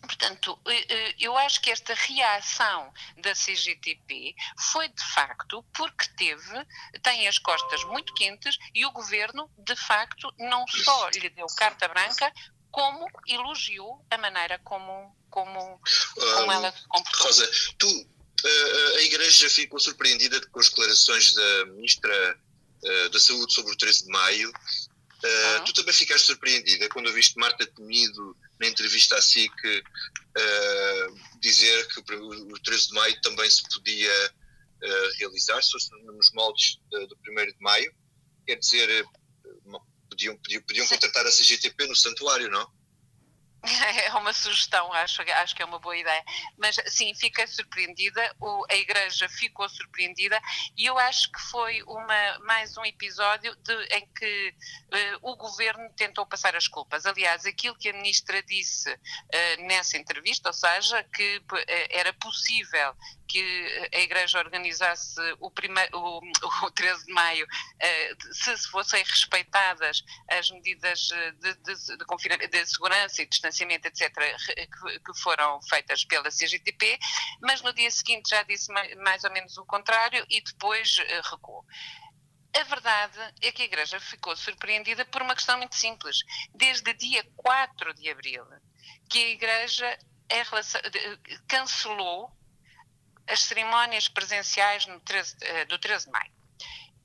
[0.00, 6.66] Portanto, eh, eh, eu acho que esta reação da CGTP foi de facto porque teve,
[7.02, 11.88] tem as costas muito quentes e o governo, de facto, não só lhe deu carta
[11.88, 12.32] branca,
[12.70, 15.80] como elogiou a maneira como, como,
[16.14, 17.26] como ela se comportou.
[17.26, 18.08] Rosa, tu,
[18.44, 22.38] a, a Igreja ficou surpreendida com as declarações da Ministra
[22.84, 24.48] eh, da Saúde sobre o 13 de Maio.
[24.48, 25.64] Uhum.
[25.64, 31.86] Tu também ficaste surpreendida quando ouviste Marta Temido na entrevista a si que uh, dizer
[31.88, 34.32] que o 13 de maio também se podia
[34.82, 37.94] uh, realizar, se fosse nos moldes de, do 1 de maio,
[38.46, 42.77] quer dizer, uh, podiam, podiam, podiam contratar a CGTP no santuário, não?
[44.08, 46.24] É uma sugestão, acho, acho que é uma boa ideia.
[46.56, 50.40] Mas sim, fiquei surpreendida, o, a Igreja ficou surpreendida
[50.76, 54.54] e eu acho que foi uma, mais um episódio de, em que
[54.92, 57.06] uh, o governo tentou passar as culpas.
[57.06, 61.44] Aliás, aquilo que a ministra disse uh, nessa entrevista, ou seja, que uh,
[61.90, 62.94] era possível
[63.28, 66.20] que a Igreja organizasse o, primeiro, o,
[66.64, 67.46] o 13 de maio,
[68.32, 71.00] se fossem respeitadas as medidas
[71.40, 74.10] de, de, de, de segurança e distanciamento etc.,
[75.04, 76.98] que foram feitas pela CGTP,
[77.42, 81.64] mas no dia seguinte já disse mais ou menos o contrário e depois eh, recuou.
[82.56, 86.18] A verdade é que a Igreja ficou surpreendida por uma questão muito simples.
[86.54, 88.44] Desde dia 4 de abril,
[89.08, 89.98] que a Igreja
[90.30, 90.80] relação,
[91.46, 92.37] cancelou
[93.28, 96.38] as cerimónias presenciais 13, eh, do 13 de maio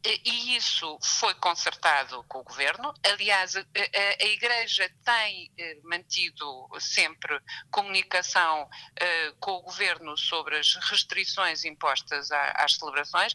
[0.05, 2.93] e isso foi consertado com o governo.
[3.03, 7.39] Aliás, a, a, Igreja tem eh, mantido sempre
[7.71, 13.33] comunicação eh, com o governo sobre as restrições impostas às celebrações.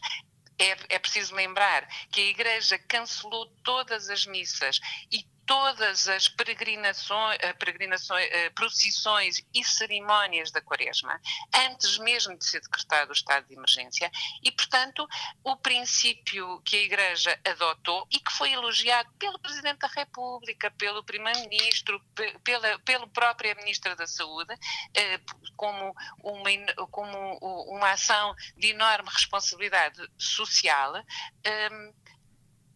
[0.59, 4.79] É, é preciso lembrar que a Igreja cancelou todas as missas
[5.11, 11.19] e todas as peregrinações, eh, peregrinações, eh, procissões e cerimónias da Quaresma,
[11.55, 14.11] antes mesmo de ser decretado o estado de emergência,
[14.43, 15.07] e, portanto,
[15.43, 21.03] o princípio que a Igreja adotou e que foi elogiado pelo Presidente da República, pelo
[21.03, 21.99] Primeiro-Ministro,
[22.43, 24.53] pela, pelo própria Ministra da Saúde,
[24.93, 25.19] eh,
[25.55, 27.39] como uma, como
[27.73, 30.93] uma ação de enorme responsabilidade social,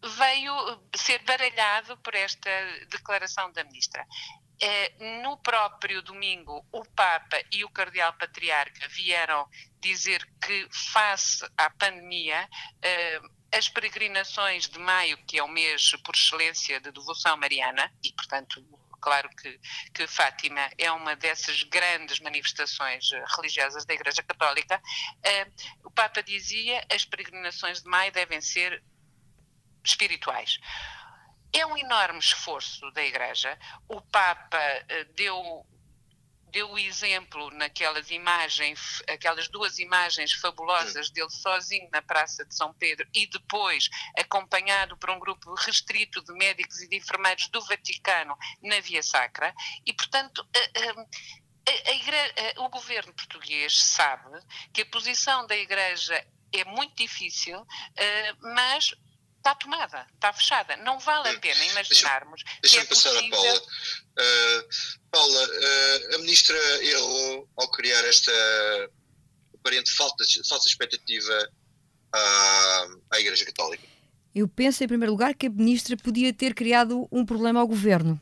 [0.04, 2.50] veio ser baralhado por esta
[2.88, 4.06] declaração da ministra.
[4.60, 9.48] Eh, no próprio domingo, o Papa e o Cardeal Patriarca vieram
[9.80, 12.48] dizer que, face à pandemia,
[12.82, 13.20] eh,
[13.52, 18.64] as peregrinações de maio, que é o mês por excelência de devoção mariana, e portanto
[19.00, 19.60] claro que,
[19.92, 24.80] que, Fátima é uma dessas grandes manifestações religiosas da Igreja Católica,
[25.22, 25.46] eh,
[25.84, 28.82] o Papa dizia as peregrinações de maio devem ser
[29.84, 30.58] espirituais.
[31.52, 33.58] É um enorme esforço da Igreja.
[33.88, 35.66] O Papa uh, deu
[36.54, 42.72] deu o exemplo naquelas imagens, aquelas duas imagens fabulosas dele sozinho na Praça de São
[42.72, 48.38] Pedro e depois acompanhado por um grupo restrito de médicos e de enfermeiros do Vaticano
[48.62, 49.52] na Via Sacra
[49.84, 54.38] e, portanto, a, a, a o governo português sabe
[54.72, 57.66] que a posição da Igreja é muito difícil,
[57.96, 58.94] eh, mas
[59.44, 60.76] está tomada, está fechada.
[60.78, 63.28] Não vale a pena imaginarmos deixa, deixa é passar possível...
[63.28, 63.62] a Paula.
[64.18, 64.68] Uh,
[65.10, 68.32] Paula, uh, a ministra errou ao criar esta
[69.54, 71.48] aparente falta, falsa expectativa
[72.12, 73.84] à, à Igreja Católica.
[74.34, 78.20] Eu penso, em primeiro lugar, que a ministra podia ter criado um problema ao governo.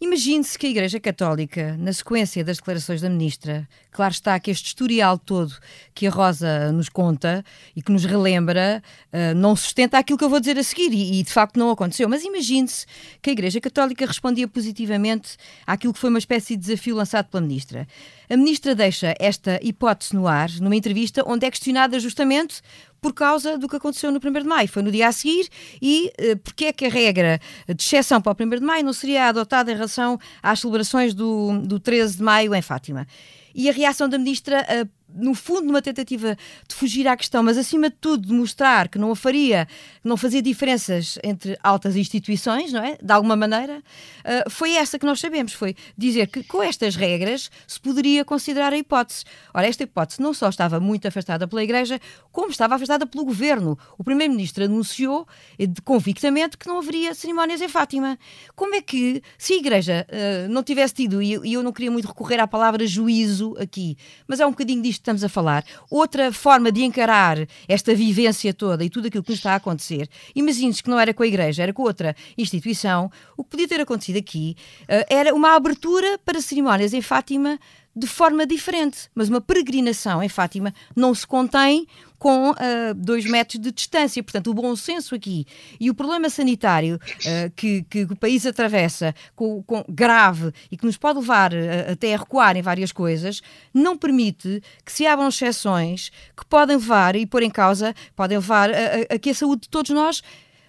[0.00, 4.66] Imagine-se que a Igreja Católica, na sequência das declarações da Ministra, claro está que este
[4.66, 5.54] historial todo
[5.94, 7.44] que a Rosa nos conta
[7.76, 11.20] e que nos relembra uh, não sustenta aquilo que eu vou dizer a seguir e,
[11.20, 12.08] e de facto não aconteceu.
[12.08, 12.84] Mas imagine-se
[13.22, 17.40] que a Igreja Católica respondia positivamente àquilo que foi uma espécie de desafio lançado pela
[17.40, 17.86] Ministra.
[18.28, 22.60] A Ministra deixa esta hipótese no ar numa entrevista onde é questionada justamente
[23.00, 24.66] por causa do que aconteceu no 1 de Maio.
[24.66, 25.48] Foi no dia a seguir
[25.80, 28.92] e uh, porque é que a regra de exceção para o 1 de Maio não
[28.92, 33.06] seria adotada em relação às celebrações do, do 13 de Maio em Fátima.
[33.54, 37.58] E a reação da Ministra uh, no fundo, numa tentativa de fugir à questão, mas
[37.58, 39.66] acima de tudo de mostrar que não a faria,
[40.02, 42.96] que não fazia diferenças entre altas instituições, não é?
[43.02, 47.50] De alguma maneira, uh, foi essa que nós sabemos, foi dizer que com estas regras
[47.66, 49.24] se poderia considerar a hipótese.
[49.52, 52.00] Ora, esta hipótese não só estava muito afastada pela Igreja,
[52.32, 53.78] como estava afastada pelo Governo.
[53.98, 55.26] O Primeiro-Ministro anunciou
[55.58, 58.18] eh, de, convictamente que não haveria cerimónias em Fátima.
[58.56, 61.90] Como é que, se a Igreja uh, não tivesse tido, e e eu não queria
[61.90, 63.96] muito recorrer à palavra juízo aqui,
[64.26, 67.38] mas é um bocadinho disto estamos a falar, outra forma de encarar
[67.68, 71.12] esta vivência toda e tudo aquilo que nos está a acontecer, imagine-se que não era
[71.12, 75.34] com a Igreja, era com outra instituição, o que podia ter acontecido aqui uh, era
[75.34, 77.58] uma abertura para cerimónias em Fátima
[77.94, 79.08] de forma diferente.
[79.14, 81.86] Mas uma peregrinação em Fátima não se contém
[82.24, 82.54] com uh,
[82.96, 84.22] dois metros de distância.
[84.22, 85.46] Portanto, o bom senso aqui
[85.78, 90.86] e o problema sanitário uh, que, que, o país atravessa com, com, grave e que
[90.86, 93.42] nos pode levar uh, até a recuar em várias coisas,
[93.74, 98.70] não permite que se abram exceções que podem levar e pôr em causa, podem levar
[98.70, 100.22] a, a, a que a saúde de todos nós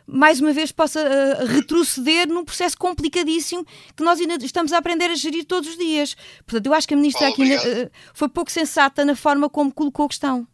[0.05, 3.65] mais uma vez possa uh, retroceder num processo complicadíssimo
[3.95, 6.17] que nós ainda estamos a aprender a gerir todos os dias.
[6.45, 9.71] Portanto, eu acho que a ministra Paulo, aqui uh, foi pouco sensata na forma como
[9.71, 10.45] colocou a questão.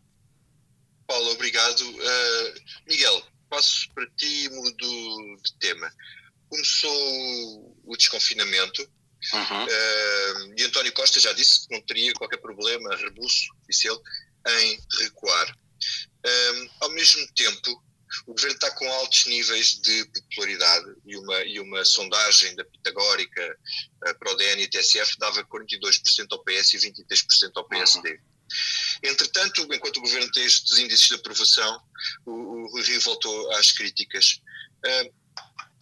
[1.12, 1.82] Paulo, obrigado.
[1.82, 2.54] Uh,
[2.88, 5.94] Miguel, passo para ti mudo de tema.
[6.48, 8.82] Começou o desconfinamento
[9.34, 10.56] uhum.
[10.58, 14.00] e António Costa já disse que não teria qualquer problema, rebuço, disse ele,
[14.48, 15.58] em recuar.
[16.80, 17.84] ao mesmo tempo,
[18.28, 23.58] o governo está com altos níveis de popularidade e uma, e uma sondagem da Pitagórica
[24.08, 28.18] uh, para o DN e TSF dava 42% ao PS e 23% ao PSD.
[29.04, 31.82] Entretanto, enquanto o governo tem estes índices de aprovação,
[32.26, 34.42] o, o Rio voltou às críticas.
[34.86, 35.22] Uh,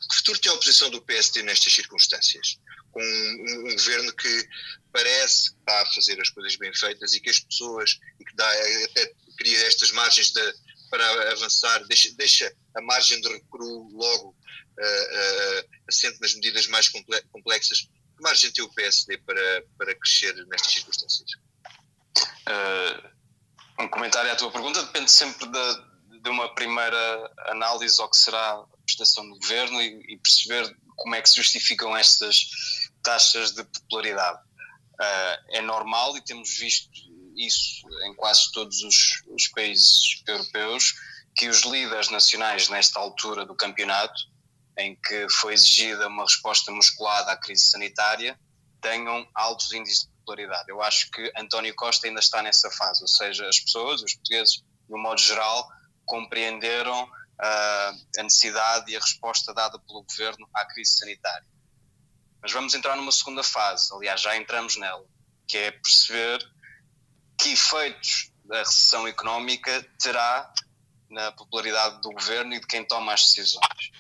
[0.10, 2.60] que futuro tem a oposição do PSD nestas circunstâncias?
[2.92, 4.50] Com um, um, governo que
[4.92, 8.36] parece que está a fazer as coisas bem feitas e que as pessoas, e que
[8.36, 8.50] dá,
[8.86, 10.54] até cria estas margens de,
[10.90, 16.90] para avançar, deixa, deixa a margem de recuo logo uh, uh, assente nas medidas mais
[17.32, 17.82] complexas.
[18.18, 21.49] Que margem tem o PSD para, para crescer nestas circunstâncias?
[22.17, 28.17] Uh, um comentário à tua pergunta depende sempre de, de, uma primeira análise ao que
[28.17, 32.50] será a prestação do governo e, e perceber como é que se justificam estas
[33.04, 34.39] taxas de popularidade.
[34.95, 36.89] Uh, é normal e temos visto
[37.38, 40.93] isso em quase todos os, os países europeus,
[41.36, 44.19] que os líderes nacionais, nesta altura do campeonato,
[44.78, 48.38] em que foi exigida uma resposta musculada à crise sanitária,
[48.82, 50.70] tenham altos índices de popularidade.
[50.70, 54.63] Eu acho que António Costa ainda está nessa fase, ou seja, as pessoas, os portugueses,
[54.88, 55.68] de um modo geral,
[56.06, 61.48] compreenderam uh, a necessidade e a resposta dada pelo governo à crise sanitária.
[62.42, 65.06] Mas vamos entrar numa segunda fase, aliás, já entramos nela,
[65.48, 66.39] que é perceber
[67.38, 70.52] que efeitos da recessão económica terá
[71.10, 73.92] na popularidade do governo e de quem toma as decisões.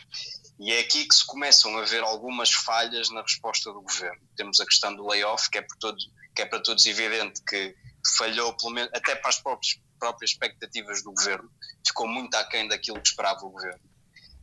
[0.59, 4.21] E é aqui que se começam a ver algumas falhas na resposta do governo.
[4.35, 5.97] Temos a questão do layoff, que é, por todo,
[6.35, 7.75] que é para todos evidente que
[8.17, 11.51] falhou, pelo menos, até para as próprias, próprias expectativas do governo,
[11.85, 13.89] ficou muito aquém daquilo que esperava o governo.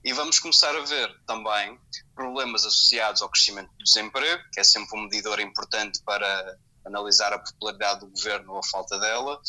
[0.05, 1.79] E vamos começar a ver também
[2.15, 7.39] problemas associados ao crescimento do desemprego, que é sempre um medidor importante para analisar a
[7.39, 9.41] popularidade do governo ou a falta dela,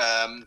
[0.00, 0.46] um,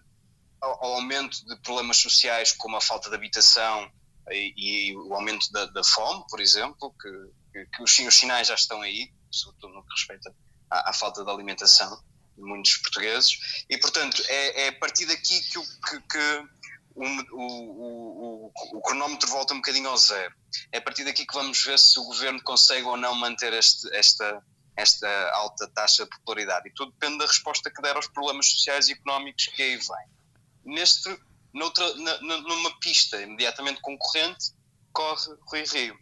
[0.59, 3.91] ao, aumento de problemas sociais como a falta de habitação
[4.31, 4.53] e,
[4.89, 8.81] e o aumento da, da, fome, por exemplo, que, que os, os, sinais já estão
[8.81, 10.33] aí, sobretudo no que respeita
[10.73, 12.01] à, à falta de alimentação
[12.35, 16.47] de muitos portugueses, e portanto é, é a partir daqui que, o, que, que
[16.95, 20.33] o, o, o, o, cronómetro volta um bocadinho ao zero.
[20.71, 23.87] É a partir daqui que vamos ver se o governo consegue ou não manter este,
[23.95, 24.43] esta,
[24.75, 26.69] esta alta taxa de popularidade.
[26.69, 30.75] E tudo depende da resposta que der aos problemas sociais e económicos que aí vem.
[30.75, 31.17] Neste,
[31.53, 34.53] noutra, na, numa pista imediatamente concorrente,
[34.91, 35.97] corre Rui Rio.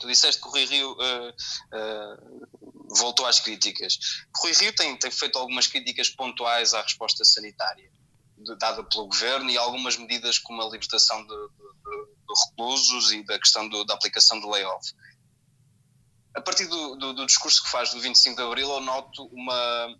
[0.00, 3.98] Tu disseste que o Rui Rio uh, uh, voltou às críticas.
[4.36, 7.90] Rui Rio tem, tem feito algumas críticas pontuais à resposta sanitária
[8.58, 13.38] dada pelo governo e algumas medidas como a libertação de, de, de reclusos e da
[13.38, 14.92] questão do, da aplicação do layoff
[16.34, 19.98] a partir do, do, do, discurso que faz do 25 de Abril, eu noto uma,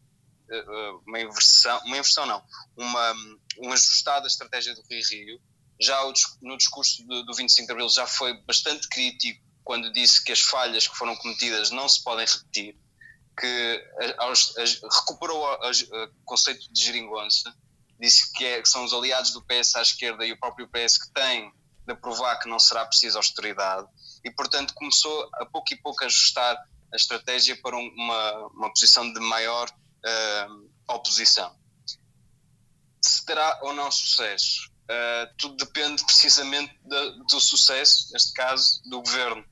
[1.06, 2.42] uma inversão, uma inversão não,
[2.76, 3.14] uma,
[3.58, 5.40] uma ajustada estratégia do Rio Rio.
[5.80, 5.98] Já
[6.40, 10.40] no discurso do, do 25 de Abril já foi bastante crítico quando disse que as
[10.40, 12.76] falhas que foram cometidas não se podem repetir,
[13.36, 17.52] que aos, recuperou o conceito de geringonça,
[17.98, 20.98] disse que, é, que, são os aliados do PS à esquerda e o próprio PS
[20.98, 21.52] que tem
[21.86, 23.88] de provar que não será preciso austeridade
[24.24, 26.56] e, portanto, começou a pouco e pouco a ajustar
[26.92, 31.54] a estratégia para uma, uma posição de maior uh, oposição.
[33.02, 34.70] Se terá ou não sucesso?
[34.84, 39.44] Uh, tudo depende precisamente de, do sucesso, neste caso, do governo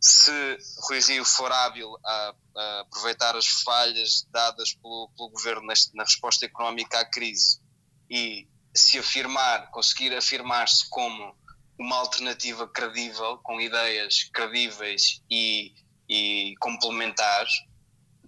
[0.00, 0.58] se
[0.88, 6.04] Rui Rio for hábil a, a aproveitar as falhas dadas pelo, pelo governo neste, na
[6.04, 7.60] resposta económica à crise
[8.10, 11.36] e se afirmar, conseguir afirmar-se como
[11.78, 15.72] uma alternativa credível, com ideias credíveis e,
[16.08, 17.52] e complementares,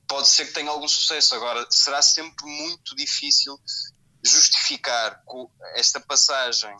[0.07, 1.35] pode ser que tenha algum sucesso.
[1.35, 3.59] Agora, será sempre muito difícil
[4.25, 5.23] justificar
[5.75, 6.77] esta passagem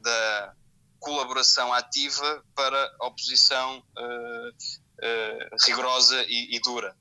[0.00, 0.54] da
[1.02, 6.96] colaboração ativa para oposição uh, uh, rigorosa e, e, dura.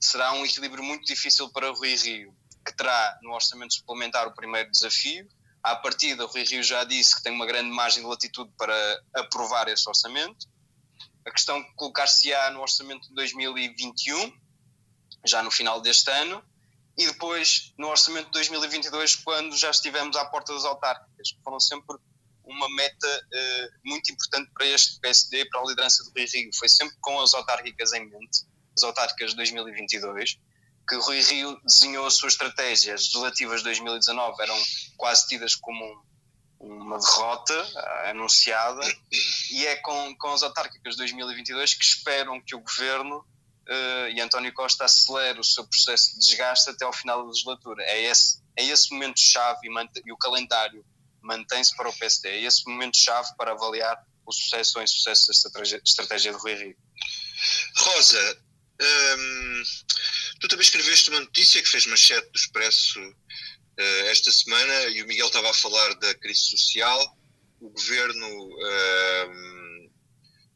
[0.00, 2.34] Será um equilíbrio muito difícil para o Rui Rio,
[2.66, 5.28] que terá no orçamento suplementar o primeiro desafio.
[5.62, 9.02] À partida, o Rui Rio já disse que tem uma grande margem de latitude para
[9.14, 10.48] aprovar esse orçamento.
[11.26, 14.32] A questão que colocar-se-á no orçamento de 2021,
[15.26, 16.42] já no final deste ano,
[16.96, 21.60] e depois no orçamento de 2022, quando já estivemos à porta das autárquicas, que foram
[21.60, 21.96] sempre
[22.44, 26.50] uma meta uh, muito importante para este PSD, para a liderança do Rui Rio.
[26.58, 28.44] Foi sempre com as autárquicas em mente,
[28.76, 30.38] as autárquicas de 2022,
[30.88, 32.94] que Rui Rio desenhou a sua estratégia.
[32.94, 34.62] As legislativas de 2019 eram
[34.96, 36.04] quase tidas como
[36.60, 38.82] uma derrota uh, anunciada,
[39.50, 44.20] e é com, com as autárquicas de 2022 que esperam que o governo uh, e
[44.20, 47.82] António Costa acelere o seu processo de desgaste até ao final da legislatura.
[47.84, 50.84] É esse, é esse momento-chave e, e o calendário
[51.24, 52.28] mantém-se para o PSD.
[52.28, 56.76] É esse momento-chave para avaliar o sucesso ou insucesso da estratégia, do Rui Rio.
[57.76, 58.38] Rosa,
[58.80, 59.62] hum,
[60.40, 65.06] tu também escreveste uma notícia que fez manchete do Expresso uh, esta semana e o
[65.06, 67.18] Miguel estava a falar da crise social.
[67.60, 69.90] O governo hum,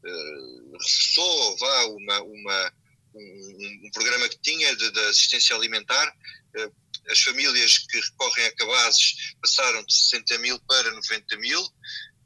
[0.05, 2.73] uh, reforçou vá, uma, uma,
[3.15, 6.15] um, um, programa que tinha de, de assistência alimentar.
[6.55, 11.69] Uh, as famílias que recorrem a cabazes passaram de 60 mil para 90 mil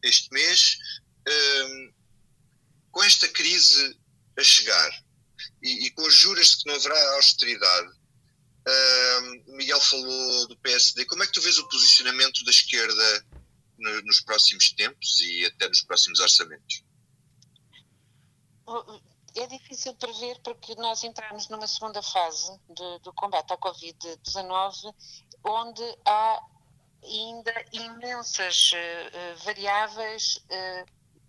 [0.03, 0.77] este mês.
[1.27, 1.93] Um,
[2.91, 3.97] com esta crise
[4.37, 5.03] a chegar
[5.61, 7.91] e, e, com os juros de que não haverá austeridade,
[8.67, 11.05] um, Miguel falou do PSD.
[11.05, 13.25] Como é que tu vês o posicionamento da esquerda
[13.77, 16.83] no, nos próximos tempos e até nos próximos orçamentos?
[19.35, 24.93] É difícil prever porque nós entramos numa segunda fase de, do combate à Covid-19,
[25.43, 26.41] onde há
[27.03, 30.85] ainda imensas uh, variáveis uh,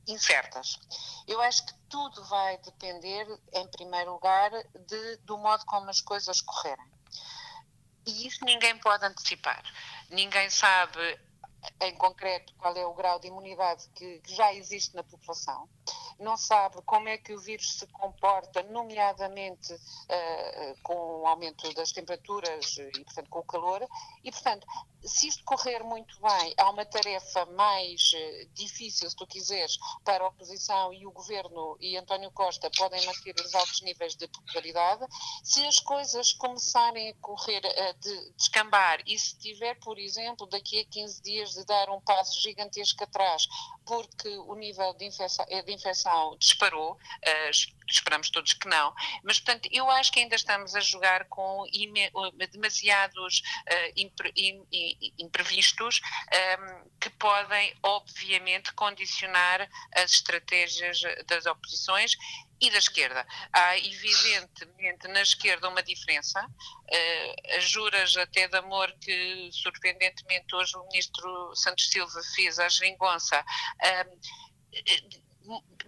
[0.06, 0.78] incertas.
[1.26, 4.50] Eu acho que tudo vai depender, em primeiro lugar,
[4.86, 6.92] de, do modo como as coisas correrem.
[8.06, 9.62] E isso ninguém pode antecipar.
[10.10, 11.18] Ninguém sabe
[11.80, 15.68] em concreto qual é o grau de imunidade que, que, já existe na população,
[16.18, 21.92] não sabe como é que o vírus se comporta, nomeadamente uh, com o aumento das
[21.92, 23.88] temperaturas e, portanto, com o calor,
[24.22, 24.66] e, portanto,
[25.04, 30.24] se isto correr muito bem, há uma tarefa mais uh, difícil, se tu quiseres, para
[30.24, 35.04] a oposição e o governo e António Costa podem manter os altos níveis de popularidade.
[35.42, 40.80] Se as coisas começarem a correr, uh, de descambar, e se tiver, por exemplo, daqui
[40.80, 43.46] a 15 dias de dar um passo gigantesco atrás,
[43.84, 49.68] porque o nível de infecção, de infecção disparou, uh, esperamos todos que não, mas portanto
[49.72, 51.64] eu acho que ainda estamos a jogar com
[52.52, 54.00] demasiados uh,
[55.18, 62.16] imprevistos um, ehm, que podem obviamente condicionar as estratégias das oposições
[62.60, 63.26] e da esquerda.
[63.52, 70.76] Há evidentemente na esquerda uma diferença, uh, as juras até de amor que surpreendentemente hoje
[70.76, 74.44] o ministro Santos Silva fez à geringonça, uh,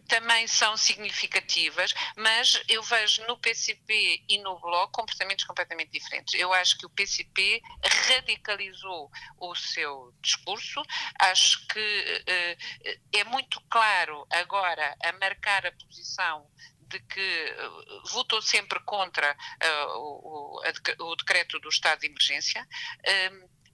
[0.06, 6.34] também são significativas, mas eu vejo no PCP e no Bloco comportamentos completamente diferentes.
[6.34, 7.60] Eu acho que o PCP
[8.08, 10.82] radicalizou o seu discurso,
[11.20, 16.48] acho que uh, é muito claro agora a marcar a posição
[16.88, 20.60] de que uh, votou sempre contra uh, o,
[21.00, 22.66] o, decreto do estado de emergência.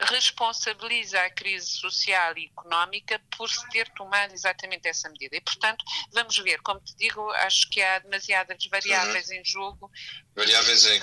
[0.01, 5.37] Responsabiliza a crise social e económica por se ter tomado exatamente essa medida.
[5.37, 9.35] E, portanto, vamos ver, como te digo, acho que há demasiadas variáveis uhum.
[9.35, 9.91] em jogo.
[10.35, 11.01] Variáveis em.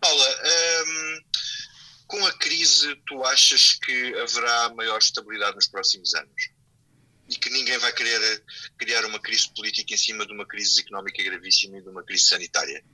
[0.00, 0.42] Paula,
[0.86, 1.20] hum,
[2.06, 6.50] com a crise, tu achas que haverá maior estabilidade nos próximos anos?
[7.28, 8.44] E que ninguém vai querer
[8.78, 12.28] criar uma crise política em cima de uma crise económica gravíssima e de uma crise
[12.28, 12.84] sanitária?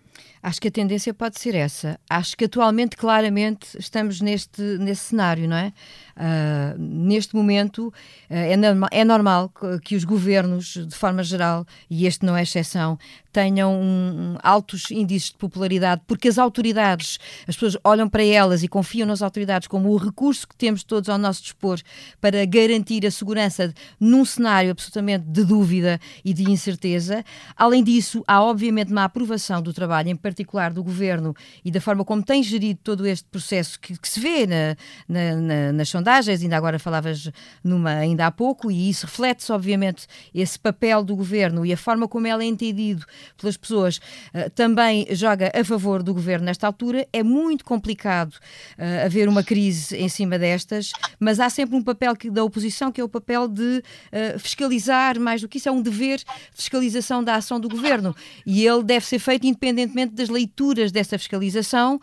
[0.42, 1.98] Acho que a tendência pode ser essa.
[2.10, 5.72] Acho que atualmente, claramente, estamos neste, nesse cenário, não é?
[6.16, 7.92] Uh, neste momento, uh,
[8.28, 8.54] é,
[8.90, 9.52] é normal
[9.84, 12.98] que os governos, de forma geral, e este não é exceção,
[13.32, 17.18] tenham um, altos índices de popularidade, porque as autoridades,
[17.48, 21.08] as pessoas olham para elas e confiam nas autoridades como o recurso que temos todos
[21.08, 21.80] ao nosso dispor
[22.20, 27.24] para garantir a segurança num cenário absolutamente de dúvida e de incerteza.
[27.56, 32.04] Além disso, há obviamente uma aprovação do trabalho, em particular do governo e da forma
[32.04, 34.76] como tem gerido todo este processo que, que se vê na,
[35.08, 37.30] na, na, nas sondagens, ainda agora falavas
[37.64, 42.06] numa ainda há pouco, e isso reflete-se, obviamente, esse papel do governo e a forma
[42.06, 43.06] como ela é entendido
[43.36, 47.06] pelas pessoas uh, também joga a favor do governo nesta altura.
[47.12, 52.14] É muito complicado uh, haver uma crise em cima destas, mas há sempre um papel
[52.16, 55.72] que, da oposição que é o papel de uh, fiscalizar, mais do que isso, é
[55.72, 58.14] um dever de fiscalização da ação do governo.
[58.46, 62.00] E ele deve ser feito independentemente das leituras dessa fiscalização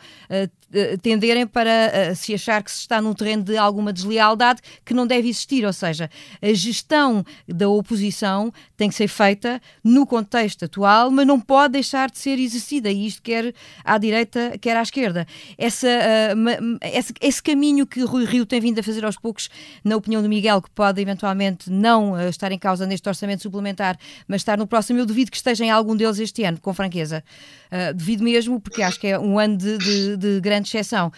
[1.01, 5.27] tenderem para se achar que se está num terreno de alguma deslealdade que não deve
[5.29, 5.65] existir.
[5.65, 6.09] Ou seja,
[6.41, 12.09] a gestão da oposição tem que ser feita no contexto atual mas não pode deixar
[12.09, 13.53] de ser exercida, e isto quer
[13.83, 15.25] à direita, quer à esquerda.
[15.57, 19.49] Essa, uh, esse, esse, caminho que Rui Rio tem vindo a fazer aos poucos,
[19.83, 23.97] na opinião do Miguel, que pode eventualmente não uh, estar em causa neste orçamento suplementar,
[24.27, 27.23] mas estar no próximo, eu duvido que esteja em algum deles este ano, com franqueza.
[27.71, 31.11] Uh, devido mesmo, porque acho que é um ano de, de, de grande exceção.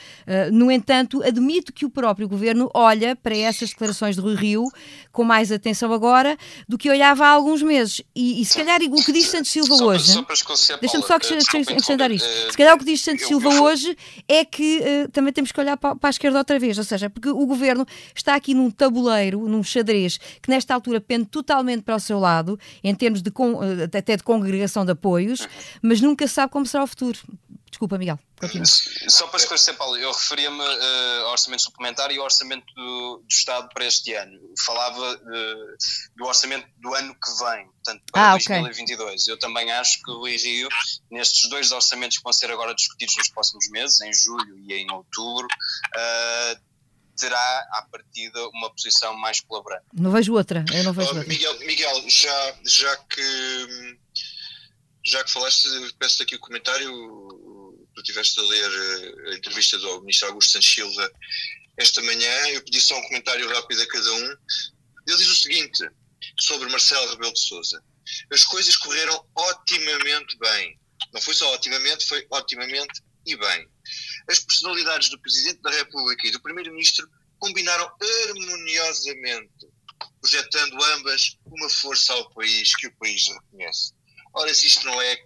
[0.51, 4.69] No entanto, admito que o próprio governo olha para essas declarações de Rui Rio
[5.11, 6.37] com mais atenção agora
[6.67, 8.01] do que olhava há alguns meses.
[8.15, 10.13] E, e se calhar o que disse Santos Silva hoje.
[10.79, 12.27] Deixa-me só acrescentar isto.
[12.51, 15.77] Se calhar o que diz Santos Silva hoje é que uh, também temos que olhar
[15.77, 16.77] para, para, a esquerda outra vez.
[16.77, 21.25] Ou seja, porque o governo está aqui num tabuleiro, num xadrez, que nesta altura pende
[21.25, 23.31] totalmente para o seu lado, em termos de
[23.97, 25.47] até de congregação de apoios,
[25.81, 27.19] mas nunca sabe como será o futuro.
[27.71, 28.19] Desculpa, Miguel.
[28.39, 28.65] Continua.
[28.65, 33.27] Só para esclarecer, Paulo, eu referia-me uh, ao orçamento suplementar e ao orçamento do, do
[33.29, 34.37] Estado para este ano.
[34.65, 35.77] Falava uh,
[36.17, 39.21] do orçamento do ano que vem, portanto, para ah, 2022.
[39.23, 39.33] Okay.
[39.33, 40.67] Eu também acho que o Rio,
[41.09, 44.91] nestes dois orçamentos que vão ser agora discutidos nos próximos meses, em julho e em
[44.91, 46.61] outubro, uh,
[47.17, 49.85] terá à partida uma posição mais colaborante.
[49.93, 51.25] Não vejo outra, eu não vejo outra.
[51.25, 53.97] Miguel, Miguel já, já que
[55.03, 55.67] já que falaste,
[55.97, 56.91] peço aqui o comentário
[57.95, 61.11] tu tiveste a ler eh, a entrevista do ministro Augusto Santos Silva
[61.77, 64.37] esta manhã, eu pedi só um comentário rápido a cada um.
[65.07, 65.89] Ele diz o seguinte
[66.39, 67.83] sobre Marcelo Rebelo de Sousa.
[68.31, 70.79] As coisas correram otimamente bem.
[71.13, 73.67] Não foi só otimamente, foi otimamente e bem.
[74.29, 77.91] As personalidades do Presidente da República e do Primeiro-Ministro combinaram
[78.27, 79.67] harmoniosamente,
[80.19, 83.93] projetando ambas uma força ao país que o país reconhece.
[84.33, 85.17] Ora, se isto não é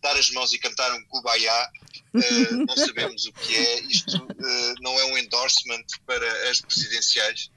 [0.00, 1.70] dar as mãos e cantar um Kubaiá,
[2.14, 3.80] uh, não sabemos o que é.
[3.80, 7.50] Isto uh, não é um endorsement para as presidenciais?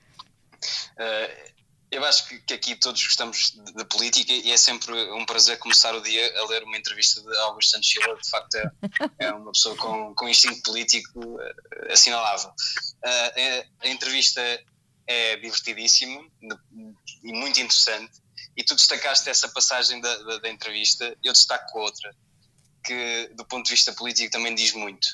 [0.94, 1.58] Uh,
[1.90, 5.58] eu acho que, que, aqui todos gostamos de, de, política e é sempre um prazer
[5.58, 8.20] começar o dia a ler uma entrevista de Augusto Santos Silva.
[8.22, 8.72] De facto, é,
[9.20, 11.40] é uma pessoa com, com instinto político
[11.90, 12.52] assinalável.
[13.82, 14.42] a entrevista
[15.08, 16.22] é divertidíssima
[17.24, 18.22] e muito interessante
[18.58, 22.14] e tu destacaste essa passagem da, da, da, entrevista, eu destaco outra,
[22.88, 25.06] que do ponto de vista político também diz muito.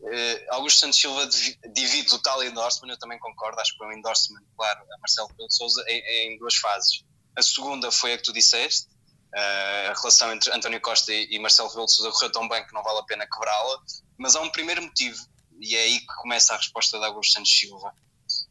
[0.00, 1.28] Uh, Augusto Santos Silva
[1.72, 5.28] divide o tal endorsement, eu também concordo, acho que foi um endorsement, claro, a Marcelo
[5.28, 7.04] Rebelo de Sousa, em, em, duas fases.
[7.36, 8.86] A segunda foi a que tu disseste,
[9.34, 12.66] uh, a relação entre António Costa e, e Marcelo Rebelo de Sousa correu tão bem
[12.66, 13.82] que não vale a pena quebrá-la,
[14.16, 15.18] mas há um primeiro motivo,
[15.60, 17.92] e é aí que começa a resposta de Augusto Santos Silva,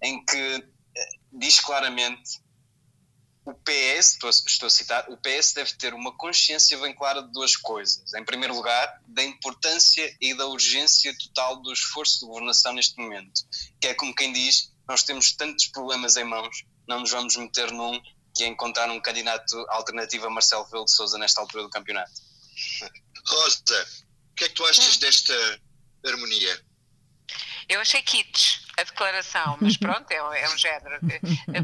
[0.01, 2.41] em que uh, diz claramente
[3.47, 7.31] o PS, estou, estou a citar, o PS deve ter uma consciência bem clara de
[7.31, 8.13] duas coisas.
[8.13, 13.41] Em primeiro lugar, da importância e da urgência total do esforço de governação neste momento.
[13.79, 17.71] Que é como quem diz, nós temos tantos problemas em mãos, não nos vamos meter
[17.71, 18.01] num
[18.35, 22.11] que é encontrar um candidato alternativo a Marcelo Rebelo de Sousa nesta altura do campeonato.
[23.25, 23.87] Rosa,
[24.31, 25.33] o que é que tu achas desta
[26.05, 26.66] harmonia?
[27.69, 30.99] Eu achei kits a declaração, mas pronto, é, um, é um género.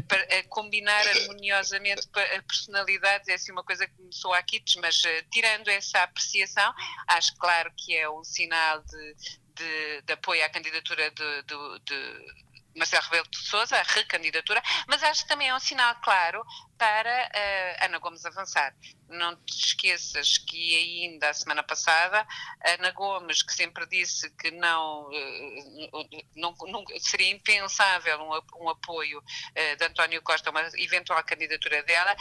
[0.06, 2.08] Para combinar harmoniosamente
[2.46, 6.74] personalidades é assim uma coisa que me soa a kits, mas uh, tirando essa apreciação,
[7.06, 9.14] acho claro que é um sinal de,
[9.54, 12.34] de, de apoio à candidatura de, de, de
[12.76, 16.44] Marcelo Rebelo de Sousa, a recandidatura, mas acho que também é um sinal claro
[16.78, 18.74] para uh, Ana Gomes avançar.
[19.08, 22.26] Não te esqueças que ainda a semana passada,
[22.64, 29.18] Ana Gomes, que sempre disse que não, uh, não, não seria impensável um, um apoio
[29.20, 32.16] uh, de António Costa a uma eventual candidatura dela,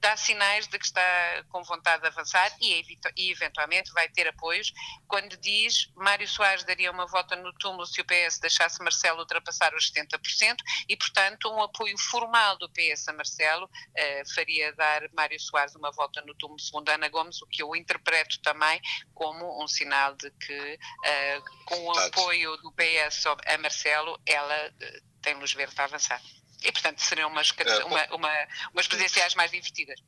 [0.00, 2.84] dá sinais de que está com vontade de avançar e,
[3.16, 4.72] e, eventualmente vai ter apoios
[5.06, 9.74] quando diz Mário Soares daria uma volta no túmulo se o PS deixasse Marcelo ultrapassar
[9.74, 10.56] os 70%
[10.88, 15.90] e, portanto, um apoio formal do PS a Marcelo uh, faria dar Mário Soares uma
[15.92, 18.80] volta no túmulo segundo Ana Gomes, o que eu interpreto também
[19.14, 25.02] como um sinal de que uh, com o apoio do PS a Marcelo ela uh,
[25.22, 26.20] tem luz verde para avançar.
[26.62, 27.52] E, portanto, seriam umas,
[27.86, 30.00] uma, uma, umas presidenciais mais divertidas.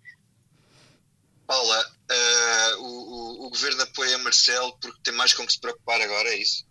[1.47, 1.81] Paula,
[2.11, 6.29] uh, o, o, o, governo apoia Marcelo porque tem mais com que se preocupar agora,
[6.29, 6.65] é isso?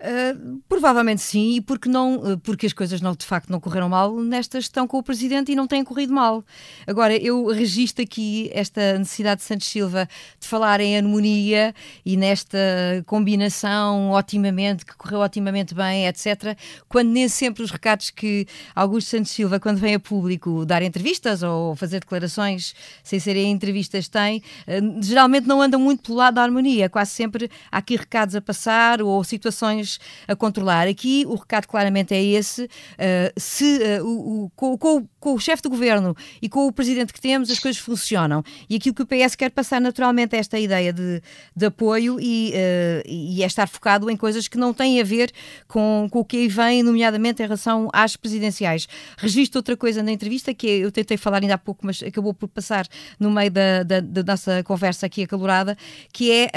[0.00, 3.86] Uh, provavelmente sim, e porque não, uh, porque as coisas não, de facto não correram
[3.86, 6.42] mal nesta gestão com o Presidente e não têm corrido mal.
[6.86, 10.08] Agora, eu registro aqui esta necessidade de Santos Silva
[10.40, 12.58] de falar em harmonia e nesta
[13.04, 16.56] combinação otimamente, que correu otimamente bem, etc.,
[16.88, 21.42] quando nem sempre os recados que Augusto Santos Silva, quando vem a público dar entrevistas
[21.42, 22.74] ou fazer declarações
[23.04, 27.50] sem serem entrevistas, tem, uh, geralmente não andam muito pelo lado da harmonia, quase sempre
[27.70, 29.89] há aqui recados a passar ou situações
[30.28, 30.86] a controlar.
[30.86, 35.38] Aqui o recado claramente é esse: uh, se uh, o, o, com, com, com, o
[35.38, 38.42] chefe de governo e com o presidente que temos, as coisas funcionam.
[38.68, 41.22] E aquilo que o PS quer passar naturalmente é esta ideia de,
[41.54, 45.30] de apoio e, uh, e é estar focado em coisas que não têm a ver
[45.68, 48.88] com, com o que aí vem, nomeadamente em relação às presidenciais.
[49.18, 52.48] Registro outra coisa na entrevista que eu tentei falar ainda há pouco, mas acabou por
[52.48, 52.86] passar
[53.18, 55.76] no meio da, da, da nossa conversa aqui acalorada,
[56.12, 56.50] que é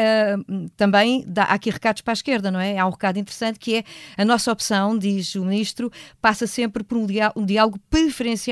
[0.77, 2.77] também, dá, há aqui recados para a esquerda, não é?
[2.77, 3.83] Há um recado interessante que é
[4.17, 5.91] a nossa opção, diz o Ministro,
[6.21, 7.45] passa sempre por um diálogo, um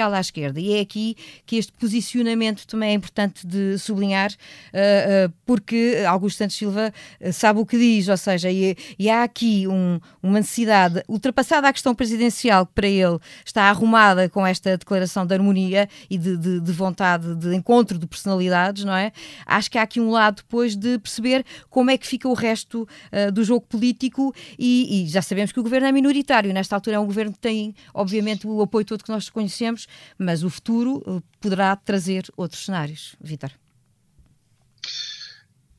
[0.02, 0.60] preferencial à esquerda.
[0.60, 6.38] E é aqui que este posicionamento também é importante de sublinhar, uh, uh, porque Augusto
[6.38, 10.40] Santos Silva uh, sabe o que diz, ou seja, e, e há aqui um, uma
[10.40, 15.88] necessidade, ultrapassada a questão presidencial, que para ele está arrumada com esta declaração de harmonia
[16.10, 19.12] e de, de, de vontade de encontro de personalidades, não é?
[19.46, 22.88] Acho que há aqui um lado depois de perceber como é que fica o resto
[23.34, 26.54] do jogo político e, e, já sabemos que o governo é minoritário.
[26.54, 30.44] Nesta altura é um governo que tem, obviamente, o apoio todo que nós conhecemos, mas
[30.44, 33.16] o futuro eh, poderá trazer outros cenários.
[33.20, 33.52] Vítor.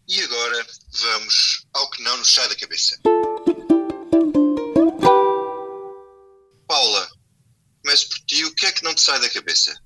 [0.09, 2.99] E agora vamos ao que não nos sai da cabeça.
[6.67, 7.09] Paula,
[7.83, 8.45] começo por ti.
[8.45, 9.81] O que é que não te sai da cabeça?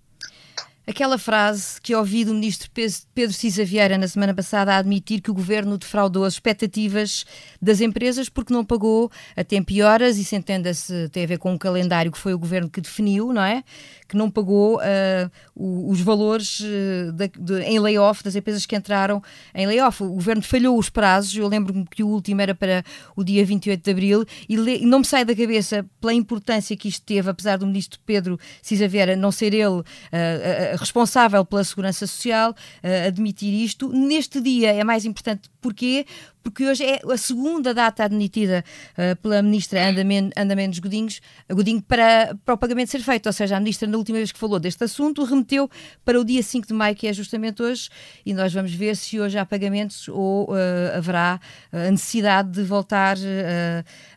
[0.89, 5.33] Aquela frase que ouvi do ministro Pedro Cisa Vieira na semana passada a admitir que
[5.33, 7.27] o governo defraudou as expectativas
[7.61, 11.53] das empresas porque não pagou a tempo e horas, isso entenda-se, tem a ver com
[11.53, 13.65] o calendário que foi o governo que definiu, não é?
[14.07, 19.21] Que não pagou uh, os valores uh, de, de, em layoff das empresas que entraram
[19.53, 20.05] em layoff.
[20.05, 22.85] O governo falhou os prazos, eu lembro-me que o último era para
[23.17, 26.87] o dia 28 de abril e, le, não me sai da cabeça pela importância que
[26.87, 29.81] isto teve, apesar do ministro Pedro Cisa Vieira não ser ele.
[29.81, 33.89] Uh, responsável pela segurança social uh, admitir isto.
[33.89, 36.07] Neste dia é mais importante porquê?
[36.47, 41.21] porque hoje é a segunda data admitida uh, pela ministra Anda, Men Anda Menos Godinhos,
[41.51, 43.27] Godinho para, para o pagamento ser feito.
[43.27, 45.69] Ou seja, a ministra, na última vez que falou deste assunto, remeteu
[46.05, 47.89] para o dia 5 de maio, que é justamente hoje,
[48.25, 51.41] e nós vamos ver se hoje há pagamentos ou uh, haverá
[51.73, 53.17] a necessidade de voltar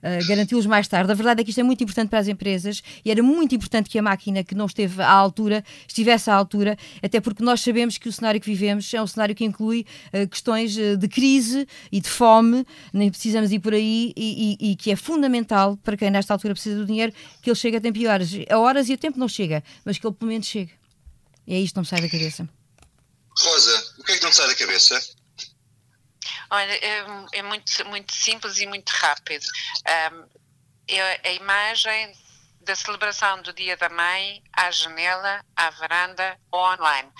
[0.04, 1.12] a garanti-los mais tarde.
[1.12, 3.90] A verdade é que isto é muito importante para as empresas e era muito importante
[3.90, 6.49] que a máquina que não esteve à altura estivesse à altura,
[7.04, 9.86] até porque nós sabemos que o cenário que vivemos é um cenário que inclui
[10.30, 14.92] questões de crise e de fome, nem precisamos ir por aí, e, e, e, que
[14.92, 18.08] é fundamental para quem nesta altura precisa do dinheiro, que ele chegue a tempo e
[18.08, 18.30] horas.
[18.50, 20.72] A horas e a tempo não chega, mas que ele pelo menos chegue.
[21.46, 22.50] E é isto que não me sai da cabeça.
[23.38, 25.02] Rosa, o que é que não te sai da cabeça?
[26.52, 29.46] Olha, é, é muito, muito simples e muito rápido.
[30.14, 30.26] Um,
[30.88, 32.14] é a imagem
[32.70, 37.12] da celebração do Dia da Mãe à janela, à varanda ou online.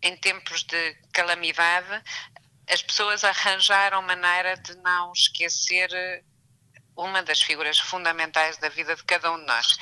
[0.00, 2.02] Em tempos de calamidade,
[2.66, 6.24] as pessoas arranjaram maneira de não esquecer eh,
[6.96, 9.76] uma das figuras fundamentais da vida de cada um de nós.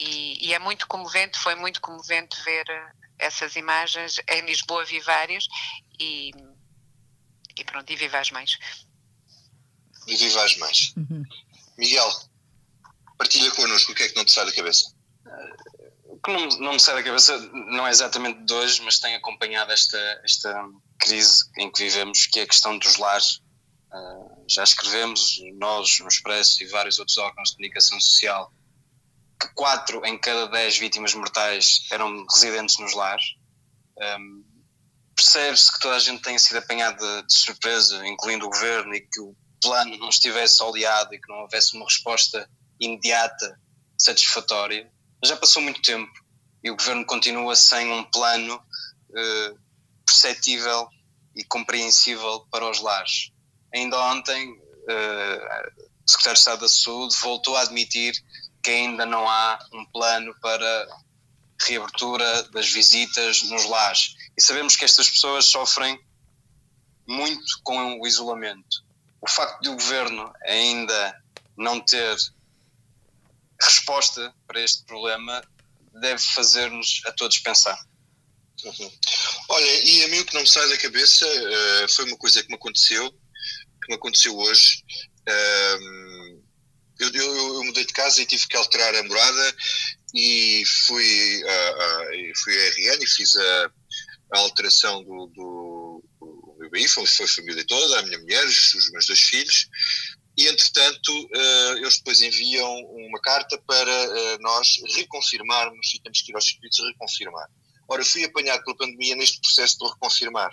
[0.00, 5.00] E, e, é muito comovente, foi muito comovente ver eh, essas imagens em Lisboa, vi
[5.00, 5.46] várias,
[6.00, 6.30] e,
[7.58, 8.58] e pronto, e viva as mães.
[10.06, 10.94] E viva as mães.
[10.96, 11.24] Uhum.
[11.76, 12.10] Miguel,
[13.16, 14.92] partilha connosco o que é que não te sai da cabeça.
[16.04, 19.14] O que não, não me sai da cabeça não é exatamente de hoje, mas tem
[19.14, 23.40] acompanhado esta, esta crise em que vivemos, que é a questão dos lares
[23.92, 28.52] Uh, já escrevemos, nós, no Expresso e vários outros órgãos de comunicação social,
[29.40, 33.24] que 4 em cada 10 vítimas mortais eram residentes nos lares.
[33.98, 34.44] Um,
[35.14, 39.18] Percebe-se que toda a gente tenha sido apanhada de surpresa, incluindo o governo, e que
[39.18, 42.46] o plano não estivesse oleado e que não houvesse uma resposta
[42.80, 43.58] imediata,
[43.98, 44.90] satisfatória.
[45.24, 46.12] Já passou muito tempo
[46.62, 49.58] e o governo continua sem um plano uh,
[50.04, 50.88] perceptível
[51.34, 53.32] e compreensível para os lares.
[53.74, 58.14] Ainda ontem, uh, o secretário de Estado da Saúde voltou a admitir
[58.62, 60.88] que ainda não há um plano para
[61.60, 64.14] reabertura das visitas nos lares.
[64.36, 65.98] E sabemos que estas pessoas sofrem
[67.06, 68.84] muito com o isolamento.
[69.20, 71.22] O facto de o governo ainda
[71.56, 72.16] não ter
[73.60, 75.42] resposta para este problema
[76.00, 77.78] deve fazer-nos a todos pensar.
[78.64, 78.92] Uhum.
[79.50, 82.42] Olha, e a mim o que não me sai da cabeça uh, foi uma coisa
[82.42, 84.82] que me aconteceu, que me aconteceu hoje.
[85.28, 86.42] Uh,
[86.98, 89.56] eu, eu, eu, mudei de casa e tive que alterar a morada
[90.14, 93.70] e fui, uh, fui à RN e fiz a,
[94.32, 98.46] a alteração do, do, do meu BI, foi, foi a família toda, a minha mulher,
[98.46, 99.68] os meus dois filhos,
[100.36, 106.34] e entretanto uh, eles depois enviam uma carta para nós reconfirmarmos e temos que ir
[106.34, 107.48] aos serviços reconfirmar.
[107.88, 110.50] Ora, fui apanhado pela pandemia neste processo de reconfirmar.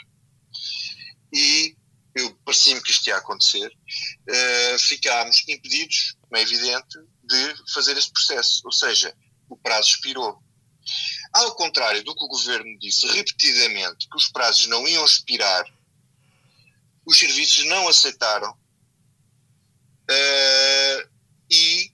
[1.34, 1.75] E
[2.15, 8.11] eu parecia-me que isto ia acontecer, uh, ficámos impedidos, como é evidente, de fazer esse
[8.11, 8.61] processo.
[8.65, 9.15] Ou seja,
[9.49, 10.38] o prazo expirou.
[11.34, 15.65] Ao contrário do que o governo disse repetidamente, que os prazos não iam expirar,
[17.05, 18.55] os serviços não aceitaram
[20.10, 21.10] uh,
[21.51, 21.91] e,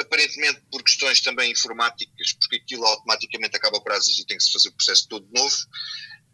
[0.00, 4.68] aparentemente por questões também informáticas, porque aquilo automaticamente acaba prazos e tem que se fazer
[4.68, 5.56] o processo todo novo,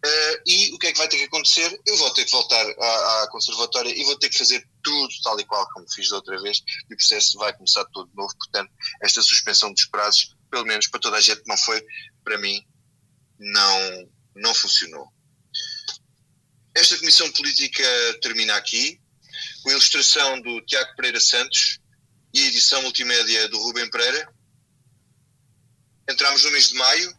[0.03, 1.79] Uh, e o que é que vai ter que acontecer?
[1.85, 5.39] Eu vou ter que voltar à, à, conservatória e vou ter que fazer tudo tal
[5.39, 8.35] e qual como fiz da outra vez e o processo vai começar todo de novo.
[8.39, 8.73] Portanto,
[9.03, 11.85] esta suspensão dos prazos, pelo menos para toda a gente, não foi,
[12.25, 12.67] para mim,
[13.39, 15.13] não, não funcionou.
[16.75, 17.85] Esta comissão política
[18.23, 18.99] termina aqui,
[19.63, 21.79] com a ilustração do Tiago Pereira Santos
[22.35, 24.33] e a edição multimédia do Rubem Pereira.
[26.09, 27.15] Entramos no mês de maio,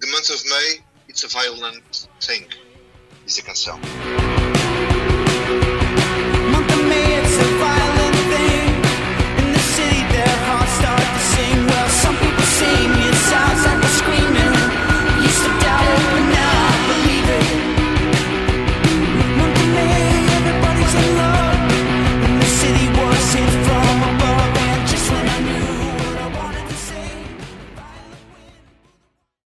[0.00, 2.48] the month of May It's a violent thing,
[3.24, 3.78] diz a canção.